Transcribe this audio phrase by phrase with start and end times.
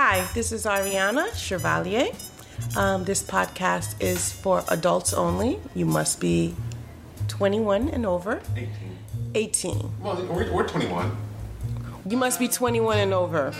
[0.00, 2.12] Hi, this is Ariana Chevalier.
[2.76, 5.58] Um, this podcast is for adults only.
[5.74, 6.54] You must be
[7.26, 8.40] 21 and over.
[8.54, 8.70] 18.
[9.34, 9.92] 18.
[10.00, 11.16] Well, we're, we're 21.
[12.08, 13.52] You must be 21 and over.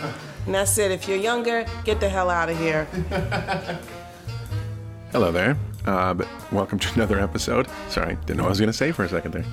[0.45, 0.91] And that's it.
[0.91, 2.85] If you're younger, get the hell out of here.
[5.11, 5.57] Hello there.
[5.83, 7.67] Uh, but welcome to another episode.
[7.89, 9.45] Sorry, didn't know what I was going to say for a second there.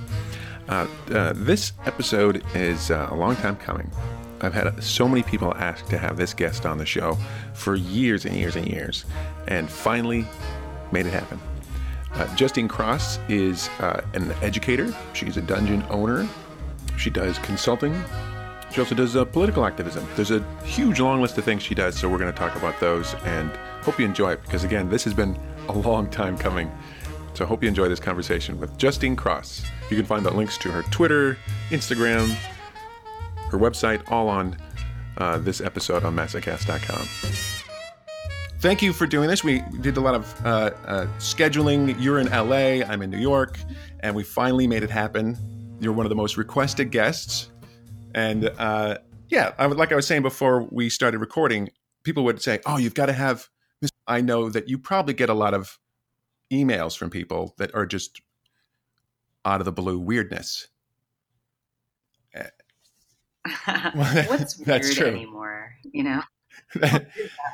[0.69, 3.91] Uh, uh, this episode is uh, a long time coming.
[4.41, 7.17] I've had so many people ask to have this guest on the show
[7.53, 9.05] for years and years and years,
[9.47, 10.25] and finally
[10.91, 11.39] made it happen.
[12.13, 14.95] Uh, Justine Cross is uh, an educator.
[15.13, 16.27] She's a dungeon owner.
[16.97, 18.01] She does consulting.
[18.71, 20.07] She also does uh, political activism.
[20.15, 22.79] There's a huge long list of things she does, so we're going to talk about
[22.79, 23.49] those and
[23.81, 26.71] hope you enjoy it because, again, this has been a long time coming.
[27.33, 29.63] So I hope you enjoy this conversation with Justine Cross.
[29.89, 31.37] You can find the links to her Twitter,
[31.69, 32.35] Instagram,
[33.51, 34.57] her website, all on
[35.17, 37.07] uh, this episode on massacast.com.
[38.59, 39.43] Thank you for doing this.
[39.43, 41.95] We did a lot of uh, uh, scheduling.
[41.99, 43.59] You're in LA, I'm in New York,
[43.99, 45.37] and we finally made it happen.
[45.79, 47.51] You're one of the most requested guests.
[48.15, 48.97] And uh,
[49.29, 51.69] yeah, I would, like I was saying before we started recording,
[52.03, 53.47] people would say, Oh, you've got to have.
[54.07, 55.77] I know that you probably get a lot of
[56.51, 58.21] emails from people that are just
[59.45, 60.67] out of the blue weirdness.
[63.93, 65.07] What's weird That's true.
[65.07, 65.73] anymore?
[65.91, 66.21] You know.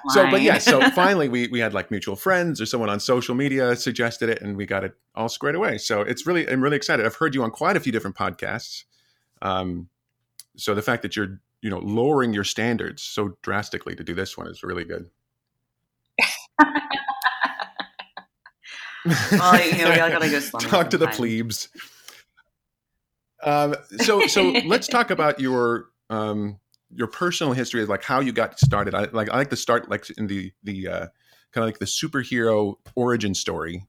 [0.10, 3.36] so but yeah so finally we, we had like mutual friends or someone on social
[3.36, 6.76] media suggested it and we got it all squared away so it's really i'm really
[6.76, 8.86] excited i've heard you on quite a few different podcasts
[9.44, 9.88] um,
[10.56, 14.36] so the fact that you're you know lowering your standards so drastically to do this
[14.36, 15.10] one is really good
[19.06, 21.68] Well, you know, we all gotta go talk to the plebes
[23.44, 26.60] um, so so let's talk about your um,
[26.94, 28.94] your personal history of like how you got started.
[28.94, 31.08] I like i like to start like in the the uh,
[31.52, 33.86] kind of like the superhero origin story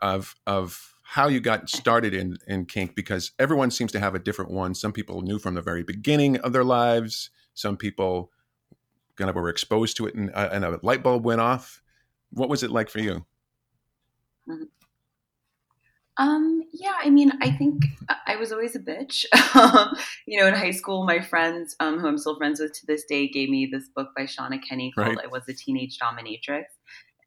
[0.00, 4.18] of of how you got started in in kink because everyone seems to have a
[4.18, 4.74] different one.
[4.74, 7.30] Some people knew from the very beginning of their lives.
[7.54, 8.30] Some people
[9.16, 11.80] kind of were exposed to it and, uh, and a light bulb went off.
[12.30, 13.24] What was it like for you
[16.18, 19.24] Um, yeah, I mean, I think I- I was always a bitch.
[20.26, 23.04] you know, in high school, my friends, um, who I'm still friends with to this
[23.04, 25.24] day, gave me this book by Shawna Kenney called Right.
[25.24, 26.64] "I Was a Teenage Dominatrix."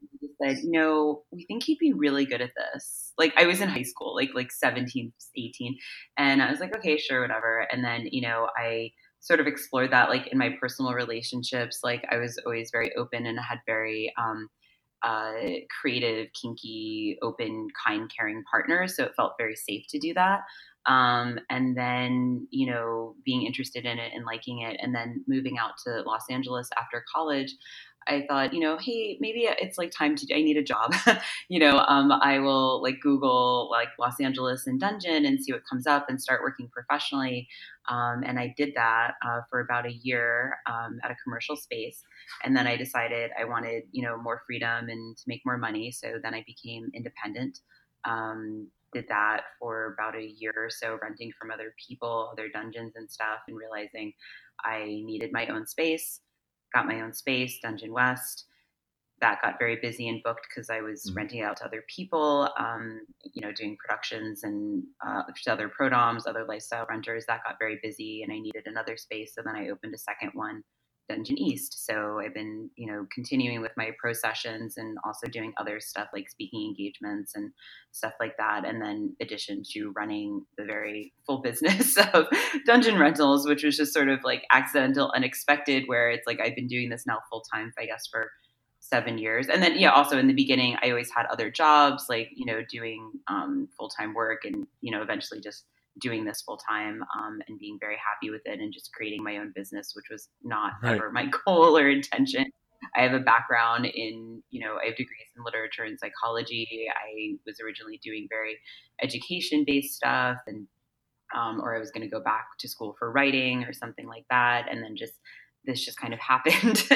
[0.00, 3.46] And he said, "You know, we think he'd be really good at this." Like, I
[3.46, 5.76] was in high school, like like 17, 18,
[6.16, 8.90] and I was like, "Okay, sure, whatever." And then, you know, I
[9.20, 11.80] sort of explored that, like in my personal relationships.
[11.84, 14.48] Like, I was always very open and had very um,
[15.02, 15.32] uh,
[15.80, 18.86] creative, kinky, open, kind, caring partner.
[18.88, 20.40] So it felt very safe to do that.
[20.86, 25.58] Um, and then, you know, being interested in it and liking it, and then moving
[25.58, 27.54] out to Los Angeles after college.
[28.08, 30.34] I thought, you know, hey, maybe it's like time to.
[30.34, 30.94] I need a job.
[31.48, 35.62] you know, um, I will like Google like Los Angeles and dungeon and see what
[35.68, 37.48] comes up and start working professionally.
[37.88, 42.02] Um, and I did that uh, for about a year um, at a commercial space
[42.44, 45.90] and then I decided I wanted you know more freedom and to make more money.
[45.90, 47.58] So then I became independent.
[48.04, 52.94] Um, did that for about a year or so, renting from other people, other dungeons
[52.96, 54.12] and stuff, and realizing
[54.64, 56.20] I needed my own space.
[56.74, 58.46] Got my own space, Dungeon West.
[59.20, 61.16] That got very busy and booked because I was Mhm.
[61.16, 65.68] renting it out to other people, um, you know, doing productions and uh, to other
[65.68, 67.26] prodoms, other lifestyle renters.
[67.26, 69.34] That got very busy, and I needed another space.
[69.34, 70.64] So then I opened a second one
[71.10, 71.84] Dungeon East.
[71.84, 76.08] So I've been, you know, continuing with my pro sessions and also doing other stuff
[76.14, 77.50] like speaking engagements and
[77.90, 78.64] stuff like that.
[78.64, 82.28] And then addition to running the very full business of
[82.64, 86.68] dungeon rentals, which was just sort of like accidental, unexpected, where it's like I've been
[86.68, 88.30] doing this now full time, I guess, for
[88.78, 89.48] seven years.
[89.48, 92.60] And then, yeah, also in the beginning, I always had other jobs, like, you know,
[92.70, 95.64] doing um, full time work and, you know, eventually just
[96.00, 99.38] doing this full time um, and being very happy with it and just creating my
[99.38, 100.96] own business, which was not Right.
[100.96, 102.46] ever my goal or intention.
[102.96, 106.86] I have a background in, you know, I have degrees in literature and psychology.
[106.90, 108.58] I was originally doing very
[109.02, 110.66] education based stuff and,
[111.36, 114.24] um, or I was going to go back to school for writing or something like
[114.30, 114.66] that.
[114.70, 115.12] And then just,
[115.64, 116.86] this just kind of happened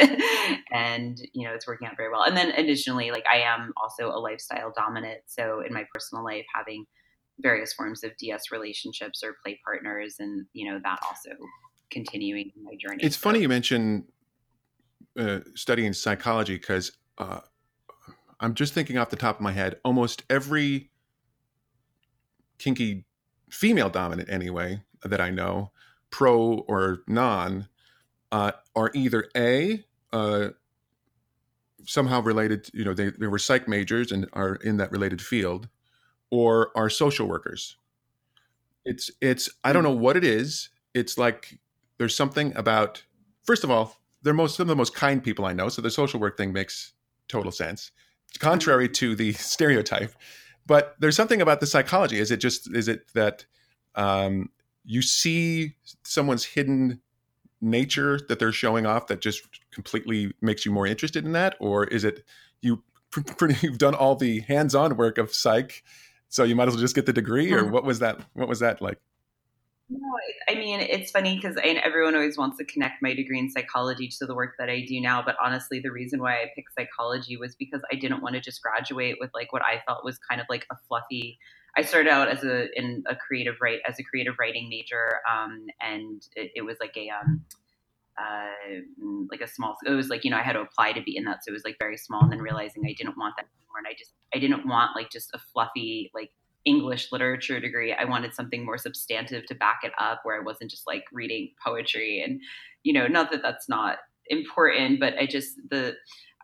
[0.73, 4.09] and you know it's working out very well and then additionally like i am also
[4.09, 6.87] a lifestyle dominant so in my personal life having
[7.41, 11.31] various forms of ds relationships or play partners and you know that also
[11.91, 14.05] continuing my journey It's So- funny you mention
[15.19, 17.41] uh, studying psychology because uh,
[18.41, 20.91] I'm just thinking off the top of my head, almost every
[22.59, 23.05] kinky
[23.51, 25.71] female dominant, anyway, that I know,
[26.11, 27.69] pro or non,
[28.33, 30.49] uh, are either A, uh,
[31.87, 32.69] somehow related.
[32.75, 35.69] You know, they, they were psych majors and are in that related field,
[36.35, 37.77] or are social workers.
[38.85, 40.69] It's it's I don't know what it is.
[40.93, 41.61] It's like
[41.99, 43.05] there's something about.
[43.45, 45.91] First of all, they're most some of the most kind people I know, so the
[45.91, 46.93] social work thing makes
[47.29, 47.93] total sense.
[48.41, 50.13] Contrary to the stereotype,
[50.67, 52.19] but there's something about the psychology.
[52.19, 53.47] Is it just is it that
[53.95, 54.51] um,
[54.85, 57.01] you see someone's hidden
[57.61, 61.85] nature that they're showing off that just completely makes you more interested in that, or
[61.85, 62.25] is it
[62.61, 62.83] you
[63.63, 65.85] you've done all the hands-on work of psych,
[66.35, 68.19] so you might as well just get the degree, or what was that?
[68.33, 68.99] What was that like?
[69.89, 70.01] No,
[70.49, 74.27] I mean it's funny because everyone always wants to connect my degree in psychology to
[74.27, 75.23] the work that I do now.
[75.25, 78.61] But honestly, the reason why I picked psychology was because I didn't want to just
[78.63, 81.39] graduate with like what I felt was kind of like a fluffy.
[81.77, 85.67] I started out as a in a creative write as a creative writing major, um,
[85.81, 87.45] and it, it, was like a um,
[88.19, 88.81] uh,
[89.31, 89.77] like a small.
[89.87, 91.53] It was like you know I had to apply to be in that, so it
[91.53, 92.23] was like very small.
[92.23, 95.11] And then realizing I didn't want that anymore, and I just I didn't want like
[95.11, 96.31] just a fluffy like
[96.65, 97.93] English literature degree.
[97.93, 101.51] I wanted something more substantive to back it up where I wasn't just like reading
[101.65, 102.41] poetry and
[102.83, 105.95] you know, not that that's not important, but I just the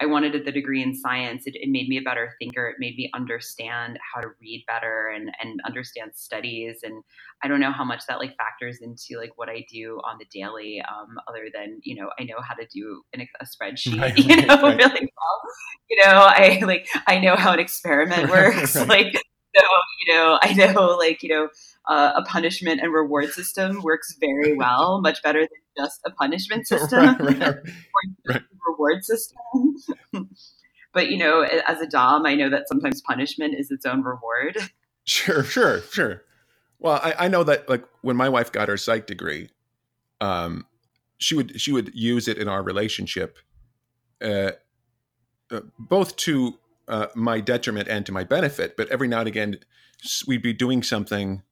[0.01, 1.43] I wanted the degree in science.
[1.47, 2.69] It, it, made me a better thinker.
[2.69, 6.81] It made me understand how to read better and, and understand studies.
[6.83, 7.03] And
[7.43, 10.25] I don't know how much that like factors into like what I do on the
[10.33, 14.17] daily, um, other than, you know, I know how to do an, a spreadsheet, right,
[14.19, 14.77] you know, right.
[14.77, 15.41] really well.
[15.91, 18.77] You know, I like, I know how an experiment works.
[18.77, 18.89] right.
[18.89, 19.23] Like,
[19.57, 19.65] so
[20.01, 21.49] you know i know like you know
[21.89, 25.49] uh, a punishment and reward system works very well much better than
[25.85, 27.01] just a punishment system.
[27.01, 27.57] right, right,
[28.29, 28.43] right.
[28.69, 29.39] reward system.
[30.93, 34.59] But you know as a dom i know that sometimes punishment is its own reward.
[35.05, 36.23] Sure sure sure.
[36.79, 39.51] Well i, I know that like when my wife got her psych degree
[40.21, 40.67] um
[41.19, 43.39] she would she would use it in our relationship
[44.23, 44.53] uh,
[45.51, 46.59] uh both to
[46.91, 48.77] uh, my detriment and to my benefit.
[48.77, 49.59] But every now and again,
[50.27, 51.43] we'd be doing something,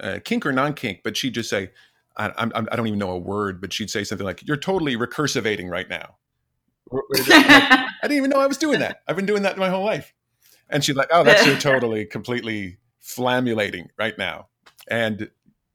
[0.00, 1.70] uh, kink or non kink, but she'd just say,
[2.16, 4.96] I, I, I, don't even know a word, but she'd say something like, You're totally
[4.96, 6.16] recursivating right now.
[6.90, 9.02] like, I didn't even know I was doing that.
[9.08, 10.12] I've been doing that my whole life.
[10.68, 14.48] And she's like, Oh, that's you're totally, completely flammulating right now.
[14.88, 15.30] And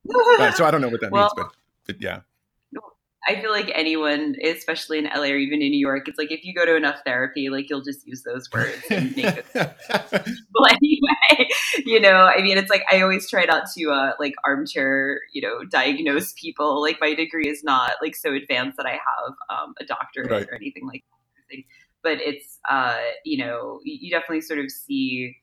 [0.40, 1.56] uh, so I don't know what that well, means, but,
[1.88, 2.20] but yeah.
[3.28, 6.46] I feel like anyone, especially in LA or even in New York, it's like if
[6.46, 9.46] you go to enough therapy, like you'll just use those words and make it.
[9.54, 11.50] but anyway,
[11.86, 15.42] you know, I mean, it's like I always try not to uh, like armchair, you
[15.42, 16.82] know, diagnose people.
[16.82, 20.48] Like my degree is not like so advanced that I have um, a doctorate right.
[20.50, 21.04] or anything like
[21.50, 21.58] that.
[22.04, 25.36] But it's, uh, you know, you definitely sort of see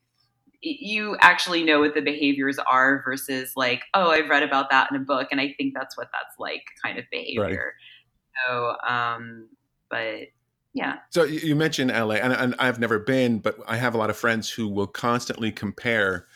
[0.64, 4.96] you actually know what the behaviors are versus like, oh, I've read about that in
[4.96, 7.42] a book and I think that's what that's like kind of behavior.
[7.42, 8.46] Right.
[8.48, 9.48] So, um,
[9.90, 10.28] but
[10.72, 10.96] yeah.
[11.10, 14.16] So you mentioned LA, and, and, I've never been, but I have a lot of
[14.16, 16.26] friends who will constantly compare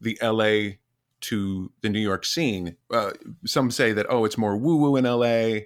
[0.00, 0.76] the LA
[1.22, 2.76] to the New York scene.
[2.92, 3.10] Uh,
[3.44, 5.64] some say that oh, it's more woo woo in LA.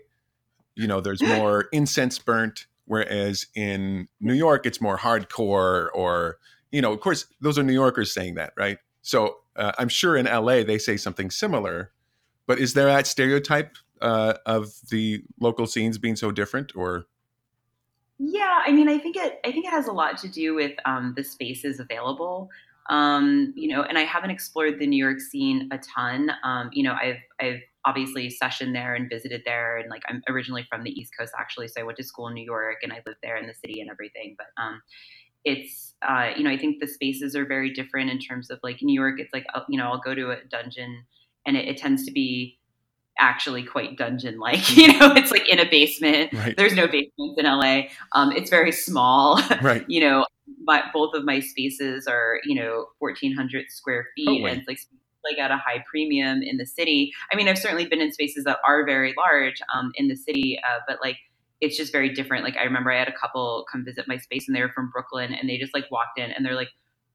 [0.75, 6.39] You know, there's more incense burnt, whereas in New York, it's more hardcore or
[6.73, 8.79] you know, of course, those are New Yorkers saying that, right?
[9.03, 11.93] So uh, I'm sure in LA they say something similar.
[12.47, 17.07] But is there that stereotype uh, of the local scenes being so different, or?
[18.19, 19.39] Yeah, I mean, I think it.
[19.45, 22.49] I think it has a lot to do with um, the spaces available.
[22.91, 26.33] Um, you know, and I haven't explored the New York scene a ton.
[26.43, 30.67] Um, you know, I've I've obviously sessioned there and visited there, and like I'm originally
[30.69, 33.03] from the East Coast actually, so I went to school in New York and I
[33.07, 34.37] lived there in the city and everything.
[34.37, 34.83] But um,
[35.45, 38.83] it's uh, you know I think the spaces are very different in terms of like
[38.83, 39.21] New York.
[39.21, 41.05] It's like uh, you know I'll go to a dungeon
[41.47, 42.59] and it, it tends to be
[43.19, 46.33] actually quite dungeon like you know it's like in a basement.
[46.33, 46.57] Right.
[46.57, 47.83] there's no basements in la
[48.13, 49.41] um, it's very small.
[49.61, 49.85] Right.
[49.93, 50.27] You know
[50.67, 54.79] but both of my spaces are you know 1400 square feet oh, and it's like
[55.25, 57.13] like at a high premium in the city.
[57.33, 60.59] I mean i've certainly been in spaces that are very large um, in the city
[60.67, 61.19] uh, but like
[61.63, 62.45] it's just very different.
[62.45, 64.91] Like I remember I had a couple come visit my space and they were from
[64.91, 66.71] Brooklyn and they just like walked in and they're like,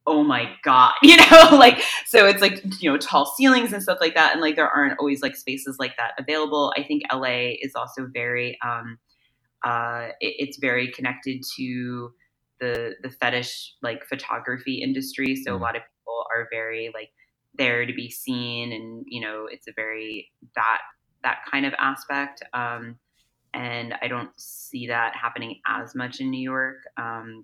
[0.09, 3.97] oh my god you know like so it's like you know tall ceilings and stuff
[3.99, 7.25] like that and like there aren't always like spaces like that available i think la
[7.25, 8.97] is also very um
[9.65, 12.09] uh it, it's very connected to
[12.61, 15.59] the the fetish like photography industry so mm.
[15.59, 17.09] a lot of people are very like
[17.55, 20.79] there to be seen and you know it's a very that
[21.23, 22.95] that kind of aspect um
[23.53, 26.77] and I don't see that happening as much in New York.
[26.97, 27.43] Um,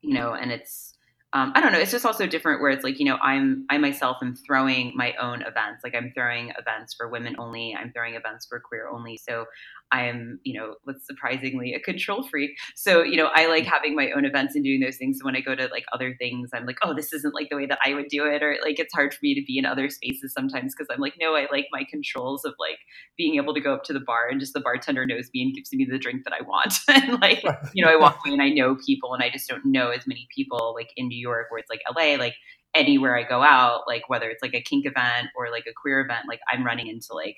[0.00, 0.94] you know, and it's
[1.32, 1.78] um, I don't know.
[1.78, 5.14] It's just also different where it's like, you know, I'm, I myself am throwing my
[5.20, 5.84] own events.
[5.84, 7.76] Like I'm throwing events for women only.
[7.78, 9.16] I'm throwing events for queer only.
[9.16, 9.46] So
[9.92, 12.50] I am, you know, what's surprisingly a control freak.
[12.74, 15.18] So, you know, I like having my own events and doing those things.
[15.20, 17.56] So when I go to like other things, I'm like, oh, this isn't like the
[17.56, 18.42] way that I would do it.
[18.42, 21.14] Or like it's hard for me to be in other spaces sometimes because I'm like,
[21.20, 22.78] no, I like my controls of like
[23.16, 25.54] being able to go up to the bar and just the bartender knows me and
[25.54, 26.74] gives me the drink that I want.
[26.88, 27.42] and like,
[27.74, 30.06] you know, I walk away and I know people and I just don't know as
[30.06, 32.34] many people like in New York where it's like LA, like
[32.74, 36.00] anywhere I go out, like whether it's like a kink event or like a queer
[36.00, 37.36] event, like I'm running into like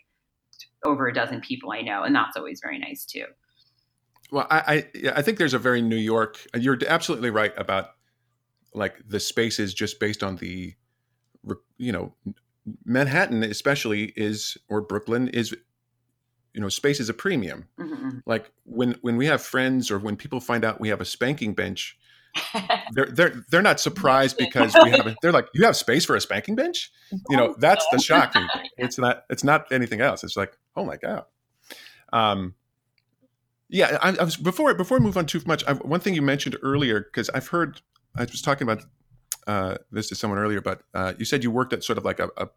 [0.84, 3.24] over a dozen people I know, and that's always very nice too.
[4.30, 6.38] Well, I I, I think there's a very New York.
[6.54, 7.90] You're absolutely right about
[8.74, 10.74] like the spaces just based on the,
[11.76, 12.14] you know,
[12.84, 15.54] Manhattan especially is or Brooklyn is,
[16.54, 17.68] you know, space is a premium.
[17.78, 18.18] Mm-hmm.
[18.24, 21.54] Like when when we have friends or when people find out we have a spanking
[21.54, 21.98] bench,
[22.92, 26.16] they're they're they're not surprised because we have a, they're like you have space for
[26.16, 26.90] a spanking bench?
[27.28, 28.68] You know that's the shocking thing.
[28.78, 30.24] It's not it's not anything else.
[30.24, 31.24] It's like oh my god.
[32.12, 32.54] Um
[33.72, 36.22] yeah I, I was before before we move on too much I, one thing you
[36.22, 37.80] mentioned earlier because i've heard
[38.14, 38.84] i was talking about
[39.48, 42.20] uh, this to someone earlier but uh, you said you worked at sort of like
[42.20, 42.48] a a,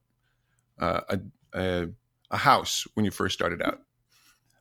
[0.77, 1.19] a,
[1.55, 1.87] a,
[2.29, 3.79] a house when you first started out.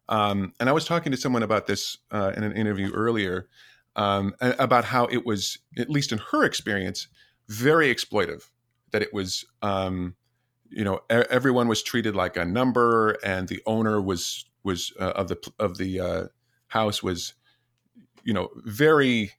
[0.09, 3.49] Um, and i was talking to someone about this uh, in an interview earlier
[3.97, 7.09] um, about how it was, at least in her experience,
[7.49, 8.49] very exploitive.
[8.93, 10.15] That it was, um,
[10.69, 15.29] you know, everyone was treated like a number, and the owner was was uh, of
[15.29, 16.25] the of the uh,
[16.69, 17.35] house was,
[18.23, 19.33] you know, very.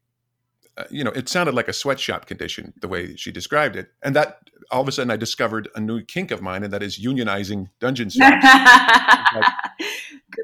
[0.78, 4.14] Uh, you know, it sounded like a sweatshop condition the way she described it, and
[4.14, 7.00] that all of a sudden I discovered a new kink of mine, and that is
[7.00, 9.46] unionizing dungeon like,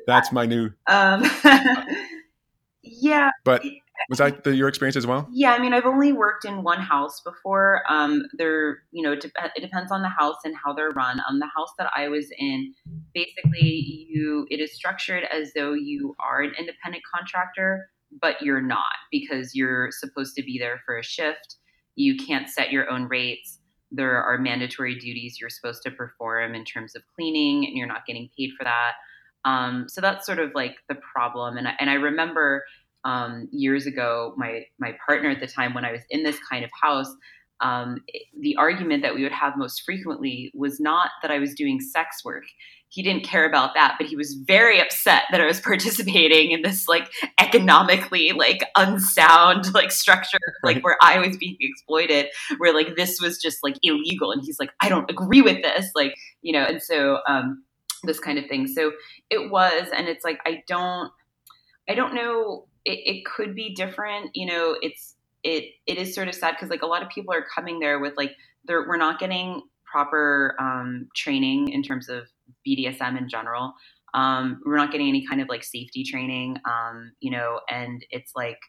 [0.07, 0.71] that's my new.
[0.87, 1.23] Um,
[2.83, 3.63] yeah, but
[4.09, 5.27] was that the, your experience as well?
[5.31, 7.83] Yeah, I mean, I've only worked in one house before.
[7.89, 11.21] Um, there, you know, it depends on the house and how they're run.
[11.29, 12.73] Um, the house that I was in,
[13.13, 17.89] basically, you it is structured as though you are an independent contractor,
[18.21, 21.55] but you're not because you're supposed to be there for a shift.
[21.95, 23.59] You can't set your own rates.
[23.91, 28.05] There are mandatory duties you're supposed to perform in terms of cleaning, and you're not
[28.05, 28.93] getting paid for that.
[29.43, 31.57] Um, so that's sort of like the problem.
[31.57, 32.63] And I, and I remember
[33.03, 36.63] um, years ago, my my partner at the time, when I was in this kind
[36.63, 37.13] of house,
[37.61, 38.03] um,
[38.39, 42.23] the argument that we would have most frequently was not that I was doing sex
[42.25, 42.43] work.
[42.89, 46.61] He didn't care about that, but he was very upset that I was participating in
[46.61, 52.27] this like economically like unsound like structure, like where I was being exploited,
[52.57, 54.31] where like this was just like illegal.
[54.31, 56.65] And he's like, I don't agree with this, like you know.
[56.65, 57.63] And so um,
[58.03, 58.67] this kind of thing.
[58.67, 58.91] So
[59.29, 61.11] it was, and it's like I don't,
[61.87, 64.31] I don't know it, it could be different.
[64.35, 67.33] You know, it's it it is sort of sad because like a lot of people
[67.33, 68.35] are coming there with like
[68.65, 69.61] they're we're not getting
[69.91, 72.27] proper um, training in terms of
[72.67, 73.73] BDSM in general.
[74.13, 78.33] Um, we're not getting any kind of like safety training, um, you know, and it's
[78.35, 78.59] like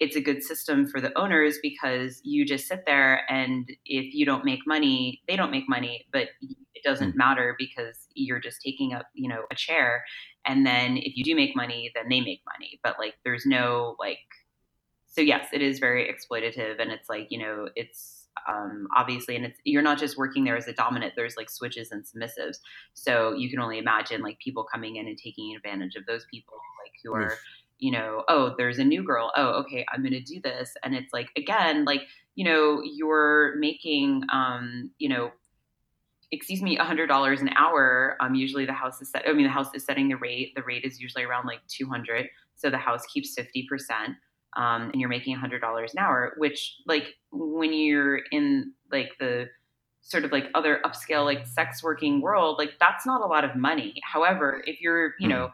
[0.00, 4.24] it's a good system for the owners because you just sit there and if you
[4.24, 6.28] don't make money, they don't make money, but
[6.82, 7.18] it doesn't hmm.
[7.18, 10.04] matter because you're just taking up, you know, a chair.
[10.46, 12.80] And then if you do make money then they make money.
[12.82, 14.18] But like there's no like
[15.06, 19.44] so yes it is very exploitative and it's like you know it's um, obviously and
[19.44, 21.14] it's you're not just working there as a dominant.
[21.16, 22.58] There's like switches and submissives.
[22.94, 26.54] So you can only imagine like people coming in and taking advantage of those people
[26.82, 27.34] like who are
[27.78, 29.32] you know oh there's a new girl.
[29.36, 30.74] Oh okay i'm going to do this.
[30.82, 32.02] And it's like again like
[32.34, 35.30] you know you're making um you know
[36.32, 38.16] excuse me, $100 an hour.
[38.20, 40.54] Um, usually the house is set, I mean, the house is setting the rate.
[40.54, 42.28] The rate is usually around like 200.
[42.56, 43.66] So the house keeps 50%.
[44.56, 49.48] Um, and you're making $100 an hour, which like when you're in like the
[50.02, 53.54] sort of like other upscale, like sex working world, like that's not a lot of
[53.54, 53.94] money.
[54.02, 55.50] However, if you're, you know,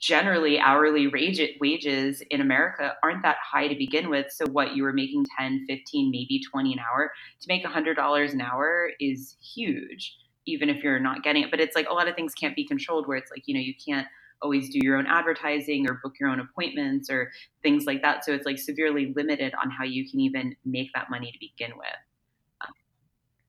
[0.00, 4.30] generally hourly wage, wages in America aren't that high to begin with.
[4.30, 8.40] So what you were making 10, 15, maybe 20 an hour to make $100 an
[8.40, 11.50] hour is huge, even if you're not getting it.
[11.50, 13.60] But it's like a lot of things can't be controlled where it's like, you know,
[13.60, 14.06] you can't
[14.42, 18.24] always do your own advertising or book your own appointments or things like that.
[18.24, 21.76] So it's like severely limited on how you can even make that money to begin
[21.76, 21.86] with.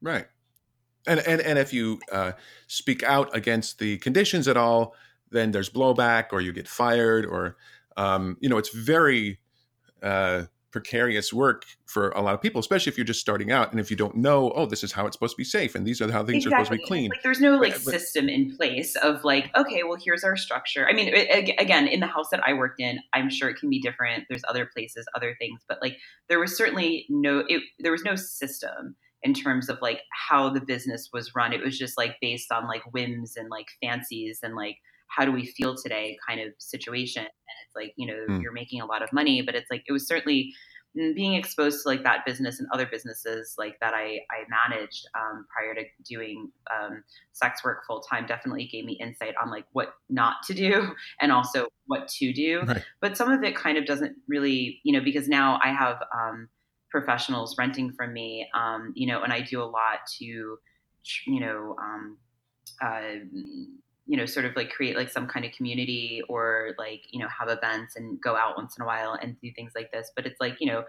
[0.01, 0.27] Right.
[1.07, 2.33] And, and, and if you uh,
[2.67, 4.93] speak out against the conditions at all,
[5.31, 7.57] then there's blowback or you get fired or
[7.95, 9.39] um, you know it's very
[10.03, 13.79] uh, precarious work for a lot of people, especially if you're just starting out and
[13.79, 16.01] if you don't know, oh, this is how it's supposed to be safe and these
[16.01, 16.61] are how things exactly.
[16.61, 17.09] are supposed to be clean.
[17.09, 20.87] Like there's no like but, system in place of like, okay, well here's our structure.
[20.87, 23.69] I mean, it, again, in the house that I worked in, I'm sure it can
[23.69, 24.25] be different.
[24.29, 25.97] There's other places, other things, but like
[26.29, 30.61] there was certainly no, it, there was no system in terms of like how the
[30.61, 31.53] business was run.
[31.53, 35.31] It was just like based on like whims and like fancies and like how do
[35.31, 37.23] we feel today kind of situation.
[37.23, 37.29] And
[37.65, 38.41] it's like, you know, mm.
[38.41, 40.53] you're making a lot of money, but it's like, it was certainly
[40.97, 45.07] mm, being exposed to like that business and other businesses like that I, I managed
[45.15, 49.65] um, prior to doing um, sex work full time definitely gave me insight on like
[49.71, 50.89] what not to do
[51.21, 52.61] and also what to do.
[52.61, 52.83] Right.
[53.01, 56.49] But some of it kind of doesn't really, you know, because now I have um,
[56.89, 61.75] professionals renting from me, um, you know, and I do a lot to, you know,
[61.81, 62.17] um,
[62.81, 63.01] uh,
[64.07, 67.27] you know, sort of like create like some kind of community or like, you know,
[67.27, 70.11] have events and go out once in a while and do things like this.
[70.15, 70.85] But it's like, you know,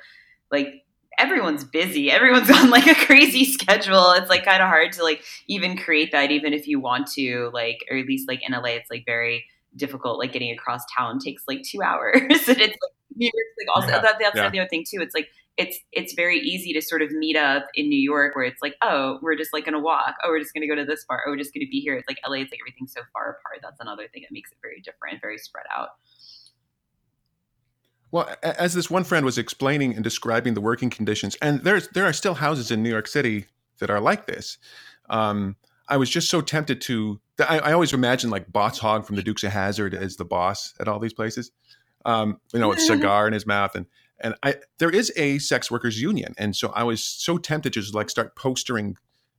[0.50, 0.84] like
[1.18, 2.10] everyone's busy.
[2.10, 4.12] Everyone's on like a crazy schedule.
[4.12, 7.50] It's like kind of hard to like even create that, even if you want to,
[7.52, 9.44] like, or at least like in LA, it's like very
[9.76, 10.18] difficult.
[10.18, 12.16] Like getting across town takes like two hours.
[12.20, 14.00] and it's like New York's like also yeah.
[14.00, 14.48] that, that's yeah.
[14.50, 15.00] the other thing too.
[15.00, 18.44] It's like it's it's very easy to sort of meet up in New York where
[18.44, 20.14] it's like, oh, we're just like gonna walk.
[20.24, 21.22] Oh, we're just gonna go to this bar.
[21.26, 21.96] Oh, we're just gonna be here.
[21.96, 22.36] It's like LA.
[22.36, 23.58] It's like everything's so far apart.
[23.60, 25.88] That's another thing that makes it very different, very spread out.
[28.12, 32.04] Well, as this one friend was explaining and describing the working conditions, and there's there
[32.04, 33.46] are still houses in New York City
[33.80, 34.58] that are like this.
[35.10, 35.56] Um,
[35.88, 37.20] I was just so tempted to.
[37.40, 40.74] I, I, always imagine like Boss Hogg from the Dukes of Hazzard as the boss
[40.80, 41.50] at all these places.
[42.04, 43.86] Um, you know, with cigar in his mouth, and
[44.20, 47.80] and I there is a sex workers union, and so I was so tempted to
[47.80, 48.96] just like start postering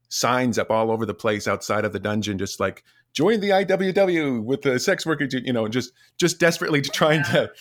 [0.09, 2.83] signs up all over the place outside of the dungeon, just like
[3.13, 7.51] join the IWW with the sex workers, you know, just just desperately trying to,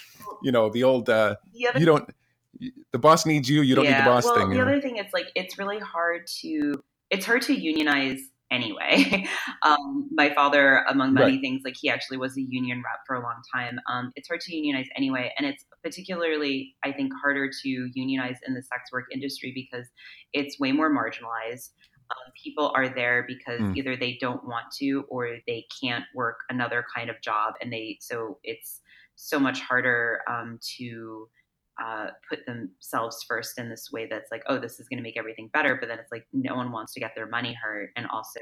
[0.43, 2.09] you know, the old uh, the you don't
[2.93, 3.99] the boss needs you, you don't yeah.
[3.99, 4.51] need the boss well, thing.
[4.51, 8.21] The other thing is like it's really hard to it's hard to unionize
[8.51, 9.27] anyway.
[9.63, 11.41] um, my father, among many right.
[11.41, 13.79] things, like he actually was a union rep for a long time.
[13.91, 18.55] Um, it's hard to unionize anyway, and it's particularly, I think, harder to unionize in
[18.55, 19.87] the sex work industry because
[20.33, 21.71] it's way more marginalized.
[22.11, 23.77] Um, people are there because mm.
[23.77, 27.99] either they don't want to or they can't work another kind of job, and they
[28.01, 28.81] so it's
[29.17, 31.29] so much harder um, to
[31.83, 35.17] uh, put themselves first in this way that's like, oh, this is going to make
[35.17, 35.77] everything better.
[35.77, 37.91] But then it's like, no one wants to get their money hurt.
[37.97, 38.41] And also,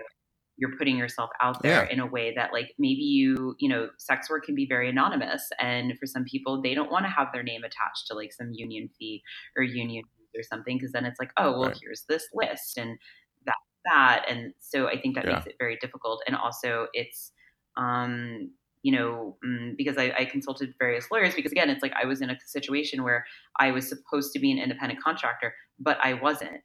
[0.59, 1.93] you're putting yourself out there yeah.
[1.93, 5.51] in a way that, like, maybe you, you know, sex work can be very anonymous.
[5.61, 8.53] And for some people, they don't want to have their name attached to like some
[8.53, 9.23] union fee
[9.55, 10.81] or union or something.
[10.81, 11.79] Cause then it's like, oh, well, right.
[11.83, 12.99] here's this list and
[13.45, 14.25] that, that.
[14.31, 15.35] And so I think that yeah.
[15.35, 16.23] makes it very difficult.
[16.27, 17.33] And also, it's,
[17.77, 18.51] um,
[18.87, 22.21] you know, mm, because I, I, consulted various lawyers, because again, it's like I was
[22.21, 23.27] in a situation where
[23.59, 26.61] I was supposed to be an independent contractor, but I wasn't.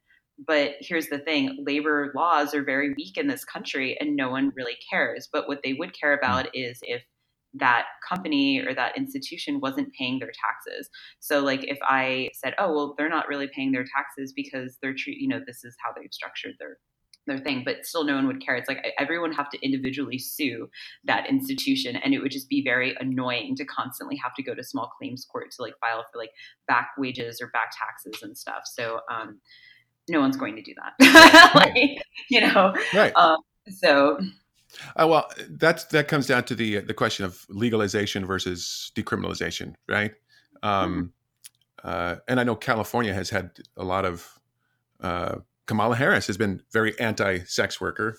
[0.46, 4.52] But here's the thing labor laws are very weak in this country and no one
[4.54, 5.28] really cares.
[5.32, 6.24] But what they would care hmm.
[6.24, 7.02] about is if
[7.54, 10.88] that company or that institution wasn't paying their taxes.
[11.18, 14.94] So like if I said, "Oh, well, they're not really paying their taxes because they're
[14.94, 16.78] treat, you know, this is how they've structured their
[17.26, 18.56] their thing, but still no one would care.
[18.56, 20.68] It's like everyone have to individually sue
[21.04, 24.64] that institution, and it would just be very annoying to constantly have to go to
[24.64, 26.30] small claims court to like file for like
[26.66, 28.62] back wages or back taxes and stuff.
[28.64, 29.40] So um,
[30.08, 32.74] no one's going to do that, like, you know.
[32.94, 33.12] Right.
[33.14, 34.18] Um, so.
[34.96, 40.12] Uh, well, that's that comes down to the the question of legalization versus decriminalization, right?
[40.62, 41.12] Um,
[41.84, 41.88] mm-hmm.
[41.88, 44.26] uh, and I know California has had a lot of
[45.00, 48.18] uh, Kamala Harris has been very anti-sex worker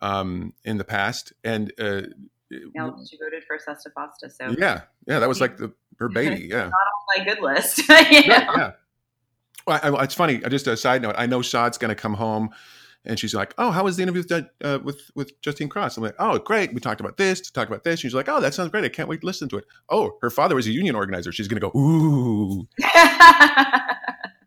[0.00, 2.02] um, in the past, and uh,
[2.50, 4.30] yeah, she voted for SESTA FOSTA.
[4.30, 6.48] So yeah, yeah, that was like the her baby.
[6.50, 7.82] Yeah, not on my good list.
[7.88, 8.06] yeah.
[8.10, 8.72] yeah.
[9.66, 10.38] Well, I, it's funny.
[10.38, 11.14] Just a side note.
[11.16, 12.50] I know Saad's going to come home,
[13.04, 16.02] and she's like, "Oh, how was the interview with uh, with with Justine Cross?" I'm
[16.02, 16.74] like, "Oh, great.
[16.74, 17.50] We talked about this.
[17.50, 18.84] Talked about this." She's like, "Oh, that sounds great.
[18.84, 21.32] I can't wait to listen to it." Oh, her father was a union organizer.
[21.32, 22.68] She's going to go, "Ooh."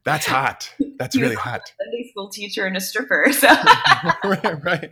[0.04, 0.72] That's hot.
[1.00, 1.62] That's really hot.
[1.82, 3.28] Sunday school teacher and a stripper.
[3.36, 3.48] So
[4.24, 4.92] right, right,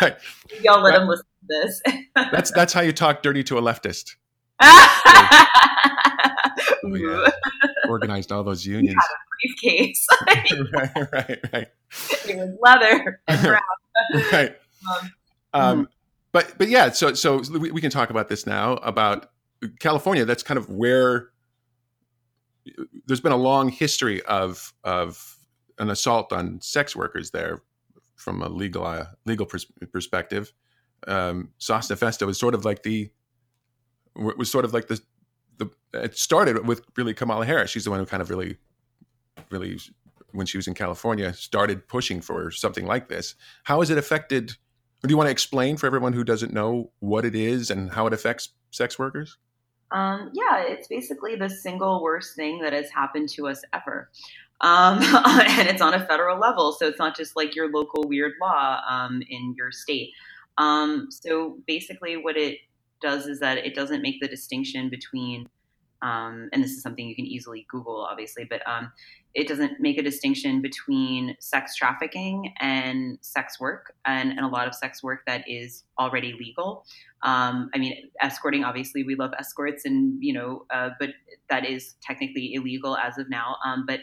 [0.00, 0.16] right.
[0.62, 1.02] Y'all let right.
[1.02, 1.82] him listen to this.
[2.14, 4.16] that's that's how you talk dirty to a leftist.
[4.62, 4.68] so,
[6.96, 7.28] yeah.
[7.88, 8.96] Organized all those unions.
[9.42, 10.06] briefcase.
[10.26, 11.68] right, right, right.
[12.26, 13.60] It was leather and brown.
[14.32, 14.56] right.
[14.88, 15.10] Um,
[15.52, 15.84] um, hmm.
[16.32, 19.30] but but yeah, so so we, we can talk about this now about
[19.80, 20.24] California.
[20.24, 21.30] That's kind of where
[23.06, 25.36] there's been a long history of of
[25.82, 27.62] an assault on sex workers there
[28.14, 30.52] from a legal uh, legal pers- perspective.
[31.06, 33.10] Um, FOSTA was sort of like the
[34.14, 35.00] was sort of like the
[35.58, 37.70] the it started with really Kamala Harris.
[37.70, 38.56] She's the one who kind of really
[39.50, 39.78] really
[40.30, 43.34] when she was in California started pushing for something like this.
[43.64, 44.56] How has it affected?
[45.02, 48.06] Do you want to explain for everyone who doesn't know what it is and how
[48.06, 49.36] it affects sex workers?
[49.90, 54.10] Um, yeah, it's basically the single worst thing that has happened to us ever.
[54.62, 58.32] Um, and it's on a federal level, so it's not just like your local weird
[58.40, 60.10] law um, in your state.
[60.58, 62.58] Um, so basically, what it
[63.00, 65.48] does is that it doesn't make the distinction between
[66.02, 68.92] um, and this is something you can easily Google, obviously, but um,
[69.34, 74.66] it doesn't make a distinction between sex trafficking and sex work, and, and a lot
[74.66, 76.84] of sex work that is already legal.
[77.22, 81.10] Um, I mean, escorting, obviously, we love escorts, and you know, uh, but
[81.48, 83.56] that is technically illegal as of now.
[83.64, 84.00] Um, but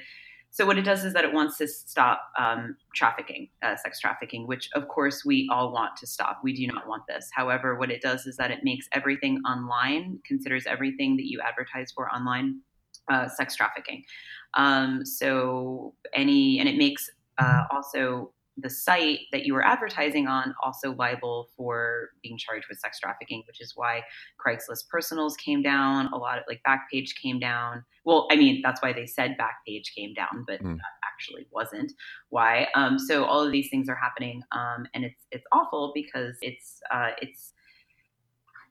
[0.52, 4.48] so what it does is that it wants to stop um, trafficking, uh, sex trafficking,
[4.48, 6.40] which of course we all want to stop.
[6.44, 7.30] We do not want this.
[7.34, 11.92] However, what it does is that it makes everything online, considers everything that you advertise
[11.92, 12.62] for online
[13.10, 14.04] uh, sex trafficking.
[14.56, 20.54] Um, so any, and it makes uh, also the site that you were advertising on
[20.63, 24.04] also liable for being charged with sex trafficking, which is why
[24.45, 26.08] Craigslist personals came down.
[26.13, 27.84] A lot of like Backpage came down.
[28.06, 30.76] Well, I mean, that's why they said Backpage came down, but mm.
[30.76, 31.91] that actually wasn't
[32.30, 32.67] why.
[32.76, 36.80] Um, so all of these things are happening, um, and it's it's awful because it's
[36.91, 37.54] uh, it's